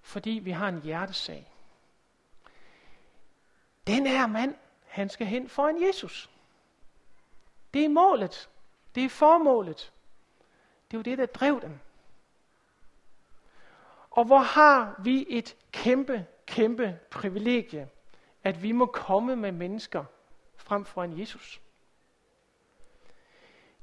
fordi 0.00 0.30
vi 0.30 0.50
har 0.50 0.68
en 0.68 0.82
hjertesag. 0.82 1.53
Den 3.86 4.06
her 4.06 4.26
mand, 4.26 4.54
han 4.86 5.08
skal 5.08 5.26
hen 5.26 5.48
for 5.48 5.68
en 5.68 5.82
Jesus. 5.82 6.30
Det 7.74 7.84
er 7.84 7.88
målet. 7.88 8.48
Det 8.94 9.04
er 9.04 9.08
formålet. 9.08 9.92
Det 10.90 10.96
er 10.96 10.98
jo 10.98 11.02
det, 11.02 11.18
der 11.18 11.26
drev 11.26 11.60
dem. 11.60 11.78
Og 14.10 14.24
hvor 14.24 14.38
har 14.38 14.94
vi 14.98 15.26
et 15.28 15.56
kæmpe, 15.72 16.26
kæmpe 16.46 16.98
privilegie, 17.10 17.88
at 18.44 18.62
vi 18.62 18.72
må 18.72 18.86
komme 18.86 19.36
med 19.36 19.52
mennesker 19.52 20.04
frem 20.56 20.84
for 20.84 21.04
en 21.04 21.20
Jesus. 21.20 21.60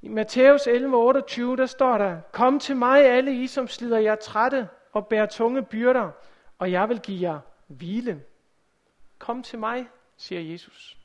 I 0.02 0.08
Matthæus 0.08 0.68
11:28 0.68 1.56
der 1.56 1.66
står 1.66 1.98
der, 1.98 2.22
Kom 2.32 2.60
til 2.60 2.78
mig 2.78 3.06
alle 3.06 3.36
I, 3.36 3.48
som 3.48 3.68
slider 3.68 3.98
jer 3.98 4.16
trætte 4.16 4.70
og 4.92 5.08
bærer 5.08 5.26
tunge 5.26 5.64
byrder, 5.64 6.12
og 6.60 6.72
jeg 6.72 6.90
vil 6.90 7.00
give 7.00 7.32
jer 7.32 7.40
hvile. 7.68 8.24
Kom 9.22 9.44
til 9.44 9.60
mig, 9.60 9.90
siger 10.18 10.42
Jesus. 10.42 10.98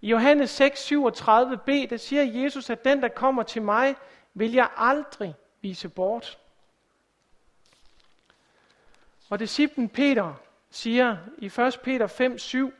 I 0.00 0.08
Johannes 0.08 0.60
6:37b, 0.60 1.86
der 1.90 1.96
siger 1.96 2.22
Jesus, 2.22 2.70
at 2.70 2.84
den, 2.84 3.02
der 3.02 3.08
kommer 3.08 3.42
til 3.42 3.62
mig, 3.62 3.96
vil 4.34 4.52
jeg 4.52 4.70
aldrig 4.76 5.34
vise 5.60 5.88
bort. 5.88 6.38
Og 9.30 9.38
disciplen 9.38 9.88
Peter 9.88 10.34
siger 10.70 11.16
i 11.38 11.46
1. 11.46 11.80
Peter 11.82 12.68
5:7, 12.68 12.72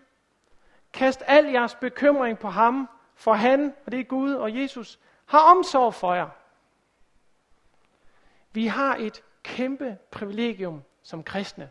Kast 0.92 1.22
al 1.26 1.44
jeres 1.46 1.74
bekymring 1.74 2.38
på 2.38 2.48
ham, 2.48 2.88
for 3.14 3.32
han, 3.32 3.74
og 3.86 3.92
det 3.92 4.00
er 4.00 4.04
Gud 4.04 4.32
og 4.32 4.56
Jesus, 4.56 4.98
har 5.26 5.40
omsorg 5.40 5.94
for 5.94 6.14
jer. 6.14 6.28
Vi 8.52 8.66
har 8.66 8.96
et 8.96 9.22
kæmpe 9.42 9.98
privilegium 10.10 10.82
som 11.02 11.24
kristne. 11.24 11.70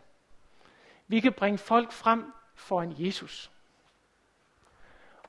Vi 1.08 1.20
kan 1.20 1.32
bringe 1.32 1.58
folk 1.58 1.92
frem 1.92 2.32
foran 2.60 2.94
Jesus. 2.98 3.50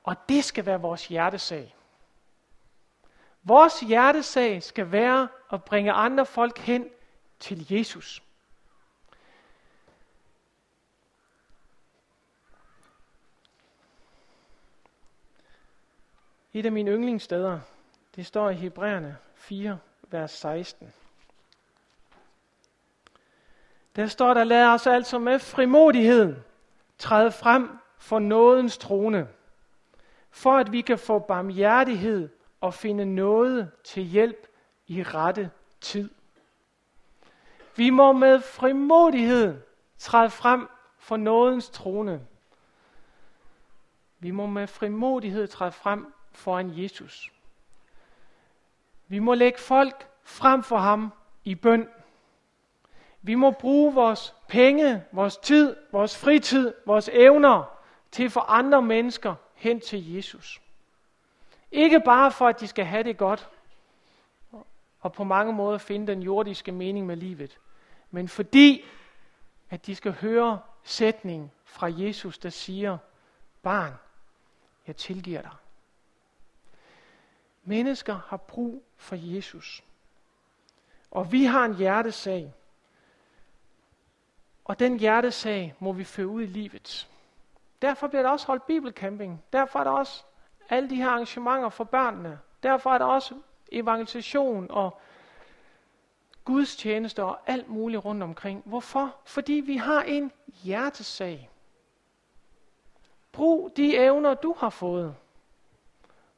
Og 0.04 0.16
det 0.28 0.44
skal 0.44 0.66
være 0.66 0.80
vores 0.80 1.08
hjertesag. 1.08 1.74
Vores 3.42 3.80
hjertesag 3.80 4.62
skal 4.62 4.92
være 4.92 5.28
at 5.52 5.64
bringe 5.64 5.92
andre 5.92 6.26
folk 6.26 6.58
hen 6.58 6.88
til 7.40 7.66
Jesus. 7.72 8.22
Et 16.54 16.66
af 16.66 16.72
mine 16.72 16.90
yndlingssteder, 16.90 17.60
det 18.16 18.26
står 18.26 18.50
i 18.50 18.54
Hebræerne 18.54 19.16
4, 19.34 19.78
vers 20.02 20.30
16. 20.30 20.92
Der 23.96 24.06
står 24.06 24.34
der, 24.34 24.44
lad 24.44 24.66
os 24.66 24.86
altså 24.86 25.18
med 25.18 25.38
frimodighed 25.38 26.36
træde 27.02 27.32
frem 27.32 27.78
for 27.98 28.18
nådens 28.18 28.78
trone, 28.78 29.28
for 30.30 30.52
at 30.56 30.72
vi 30.72 30.80
kan 30.80 30.98
få 30.98 31.18
barmhjertighed 31.18 32.28
og 32.60 32.74
finde 32.74 33.04
noget 33.04 33.70
til 33.84 34.02
hjælp 34.02 34.46
i 34.86 35.02
rette 35.02 35.50
tid. 35.80 36.10
Vi 37.76 37.90
må 37.90 38.12
med 38.12 38.40
frimodighed 38.40 39.60
træde 39.98 40.30
frem 40.30 40.68
for 40.98 41.16
nådens 41.16 41.70
trone. 41.70 42.26
Vi 44.18 44.30
må 44.30 44.46
med 44.46 44.66
frimodighed 44.66 45.48
træde 45.48 45.72
frem 45.72 46.14
foran 46.32 46.82
Jesus. 46.82 47.32
Vi 49.08 49.18
må 49.18 49.34
lægge 49.34 49.58
folk 49.58 50.08
frem 50.24 50.62
for 50.62 50.76
ham 50.76 51.12
i 51.44 51.54
bøn. 51.54 51.88
Vi 53.22 53.34
må 53.34 53.50
bruge 53.50 53.94
vores 53.94 54.34
penge, 54.48 55.04
vores 55.12 55.36
tid, 55.36 55.76
vores 55.92 56.18
fritid, 56.18 56.74
vores 56.86 57.10
evner 57.12 57.78
til 58.10 58.24
at 58.24 58.32
få 58.32 58.40
andre 58.40 58.82
mennesker 58.82 59.34
hen 59.54 59.80
til 59.80 60.14
Jesus. 60.14 60.60
Ikke 61.72 62.00
bare 62.00 62.32
for, 62.32 62.48
at 62.48 62.60
de 62.60 62.66
skal 62.66 62.84
have 62.84 63.02
det 63.02 63.16
godt, 63.16 63.48
og 65.00 65.12
på 65.12 65.24
mange 65.24 65.52
måder 65.52 65.78
finde 65.78 66.06
den 66.06 66.22
jordiske 66.22 66.72
mening 66.72 67.06
med 67.06 67.16
livet, 67.16 67.58
men 68.10 68.28
fordi, 68.28 68.84
at 69.70 69.86
de 69.86 69.96
skal 69.96 70.12
høre 70.12 70.60
sætningen 70.84 71.50
fra 71.64 71.86
Jesus, 71.86 72.38
der 72.38 72.50
siger, 72.50 72.98
barn, 73.62 73.92
jeg 74.86 74.96
tilgiver 74.96 75.42
dig. 75.42 75.50
Mennesker 77.64 78.20
har 78.26 78.36
brug 78.36 78.84
for 78.96 79.16
Jesus. 79.18 79.84
Og 81.10 81.32
vi 81.32 81.44
har 81.44 81.64
en 81.64 81.74
hjertesag. 81.74 82.52
Og 84.72 84.78
den 84.78 84.98
hjertesag 84.98 85.74
må 85.78 85.92
vi 85.92 86.04
føre 86.04 86.26
ud 86.26 86.42
i 86.42 86.46
livet. 86.46 87.08
Derfor 87.82 88.06
bliver 88.06 88.22
der 88.22 88.30
også 88.30 88.46
holdt 88.46 88.66
bibelcamping. 88.66 89.44
Derfor 89.52 89.78
er 89.78 89.84
der 89.84 89.90
også 89.90 90.24
alle 90.68 90.90
de 90.90 90.96
her 90.96 91.08
arrangementer 91.08 91.68
for 91.68 91.84
børnene. 91.84 92.38
Derfor 92.62 92.90
er 92.90 92.98
der 92.98 93.04
også 93.04 93.34
evangelisation 93.72 94.66
og 94.70 95.00
gudstjenester 96.44 97.22
og 97.22 97.38
alt 97.46 97.68
muligt 97.68 98.04
rundt 98.04 98.22
omkring. 98.22 98.62
Hvorfor? 98.64 99.16
Fordi 99.24 99.52
vi 99.52 99.76
har 99.76 100.02
en 100.02 100.32
hjertesag. 100.46 101.50
Brug 103.32 103.72
de 103.76 103.96
evner, 103.96 104.34
du 104.34 104.54
har 104.58 104.70
fået. 104.70 105.14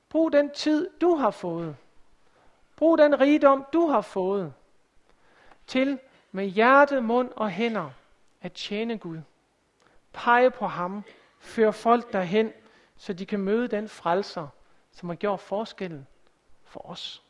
Brug 0.09 0.33
den 0.33 0.51
tid, 0.51 0.91
du 1.01 1.15
har 1.17 1.31
fået. 1.31 1.77
Brug 2.77 2.99
den 2.99 3.21
rigdom, 3.21 3.67
du 3.73 3.87
har 3.87 4.01
fået. 4.01 4.55
Til 5.67 5.99
med 6.33 6.47
hjerte, 6.47 7.01
mund 7.01 7.31
og 7.37 7.51
hænder 7.51 7.91
at 8.45 8.53
tjene 8.53 8.99
Gud. 8.99 9.21
Pege 10.13 10.51
på 10.51 10.67
ham. 10.67 11.05
Før 11.39 11.71
folk 11.71 12.13
derhen, 12.13 12.53
så 12.97 13.13
de 13.13 13.27
kan 13.27 13.41
møde 13.41 13.69
den 13.69 13.89
frelser, 13.89 14.49
som 14.91 15.09
har 15.09 15.17
gjort 15.17 15.41
forskellen 15.41 16.07
for 16.65 16.91
os. 16.91 17.23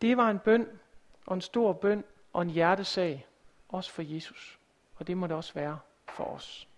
Det 0.00 0.16
var 0.16 0.30
en 0.30 0.38
bøn, 0.38 0.80
og 1.26 1.34
en 1.34 1.40
stor 1.40 1.72
bøn, 1.72 2.04
og 2.32 2.42
en 2.42 2.50
hjertesag, 2.50 3.26
også 3.68 3.90
for 3.90 4.02
Jesus. 4.02 4.58
Og 4.96 5.06
det 5.06 5.16
må 5.16 5.26
det 5.26 5.36
også 5.36 5.54
være 5.54 5.78
for 6.08 6.24
os. 6.24 6.68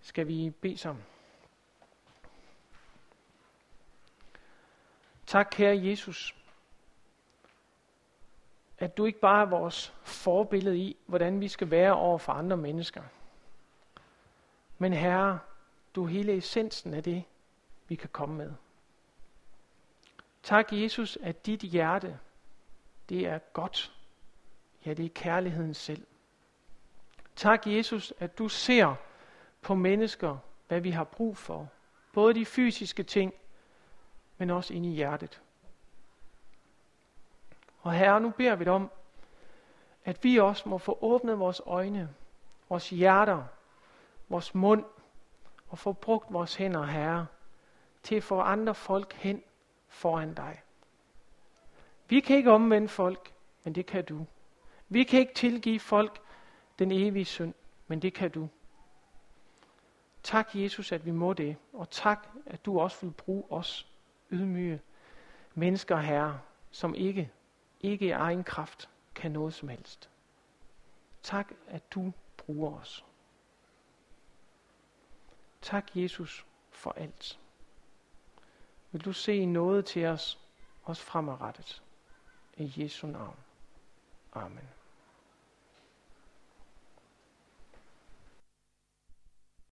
Skal 0.00 0.28
vi 0.28 0.50
bede 0.50 0.78
sammen? 0.78 1.04
Tak, 5.26 5.48
kære 5.50 5.84
Jesus, 5.84 6.43
at 8.84 8.96
du 8.96 9.04
ikke 9.04 9.20
bare 9.20 9.42
er 9.42 9.46
vores 9.46 9.94
forbillede 10.02 10.78
i, 10.78 10.96
hvordan 11.06 11.40
vi 11.40 11.48
skal 11.48 11.70
være 11.70 11.94
over 11.94 12.18
for 12.18 12.32
andre 12.32 12.56
mennesker. 12.56 13.02
Men 14.78 14.92
Herre, 14.92 15.38
du 15.94 16.04
er 16.04 16.08
hele 16.08 16.36
essensen 16.36 16.94
af 16.94 17.02
det, 17.02 17.24
vi 17.88 17.94
kan 17.94 18.08
komme 18.12 18.36
med. 18.36 18.52
Tak, 20.42 20.72
Jesus, 20.72 21.18
at 21.22 21.46
dit 21.46 21.60
hjerte, 21.60 22.18
det 23.08 23.26
er 23.26 23.38
godt. 23.38 23.92
Ja, 24.86 24.94
det 24.94 25.04
er 25.04 25.10
kærligheden 25.14 25.74
selv. 25.74 26.06
Tak, 27.36 27.66
Jesus, 27.66 28.12
at 28.18 28.38
du 28.38 28.48
ser 28.48 28.94
på 29.62 29.74
mennesker, 29.74 30.38
hvad 30.68 30.80
vi 30.80 30.90
har 30.90 31.04
brug 31.04 31.36
for. 31.36 31.68
Både 32.12 32.34
de 32.34 32.44
fysiske 32.44 33.02
ting, 33.02 33.34
men 34.38 34.50
også 34.50 34.74
ind 34.74 34.86
i 34.86 34.94
hjertet. 34.94 35.42
Og 37.84 37.92
Herre, 37.92 38.20
nu 38.20 38.30
beder 38.30 38.54
vi 38.54 38.64
dig 38.64 38.72
om, 38.72 38.90
at 40.04 40.24
vi 40.24 40.36
også 40.38 40.68
må 40.68 40.78
få 40.78 40.98
åbnet 41.00 41.38
vores 41.38 41.62
øjne, 41.66 42.14
vores 42.68 42.90
hjerter, 42.90 43.44
vores 44.28 44.54
mund, 44.54 44.84
og 45.68 45.78
få 45.78 45.92
brugt 45.92 46.32
vores 46.32 46.54
hænder, 46.54 46.82
Herre, 46.82 47.26
til 48.02 48.14
at 48.14 48.22
få 48.22 48.40
andre 48.40 48.74
folk 48.74 49.12
hen 49.12 49.42
foran 49.88 50.34
dig. 50.34 50.62
Vi 52.08 52.20
kan 52.20 52.36
ikke 52.36 52.52
omvende 52.52 52.88
folk, 52.88 53.32
men 53.64 53.74
det 53.74 53.86
kan 53.86 54.04
du. 54.04 54.26
Vi 54.88 55.04
kan 55.04 55.20
ikke 55.20 55.34
tilgive 55.34 55.80
folk 55.80 56.20
den 56.78 56.92
evige 56.92 57.24
synd, 57.24 57.54
men 57.86 58.02
det 58.02 58.14
kan 58.14 58.30
du. 58.30 58.48
Tak, 60.22 60.50
Jesus, 60.54 60.92
at 60.92 61.06
vi 61.06 61.10
må 61.10 61.32
det, 61.32 61.56
og 61.72 61.90
tak, 61.90 62.26
at 62.46 62.64
du 62.64 62.80
også 62.80 63.06
vil 63.06 63.12
bruge 63.12 63.44
os 63.50 63.86
ydmyge 64.30 64.80
mennesker, 65.54 65.96
Herre, 65.96 66.40
som 66.70 66.94
ikke, 66.94 67.30
ikke 67.84 68.06
i 68.06 68.10
egen 68.10 68.44
kraft 68.44 68.88
kan 69.14 69.30
noget 69.32 69.54
som 69.54 69.68
helst. 69.68 70.10
Tak, 71.22 71.52
at 71.66 71.92
du 71.92 72.12
bruger 72.36 72.80
os. 72.80 73.04
Tak, 75.62 75.96
Jesus, 75.96 76.46
for 76.70 76.92
alt. 76.92 77.38
Vil 78.92 79.04
du 79.04 79.12
se 79.12 79.46
noget 79.46 79.84
til 79.84 80.06
os, 80.06 80.38
også 80.82 81.02
fremadrettet. 81.02 81.82
I 82.56 82.72
Jesu 82.76 83.06
navn. 83.06 83.36
Amen. 84.32 84.68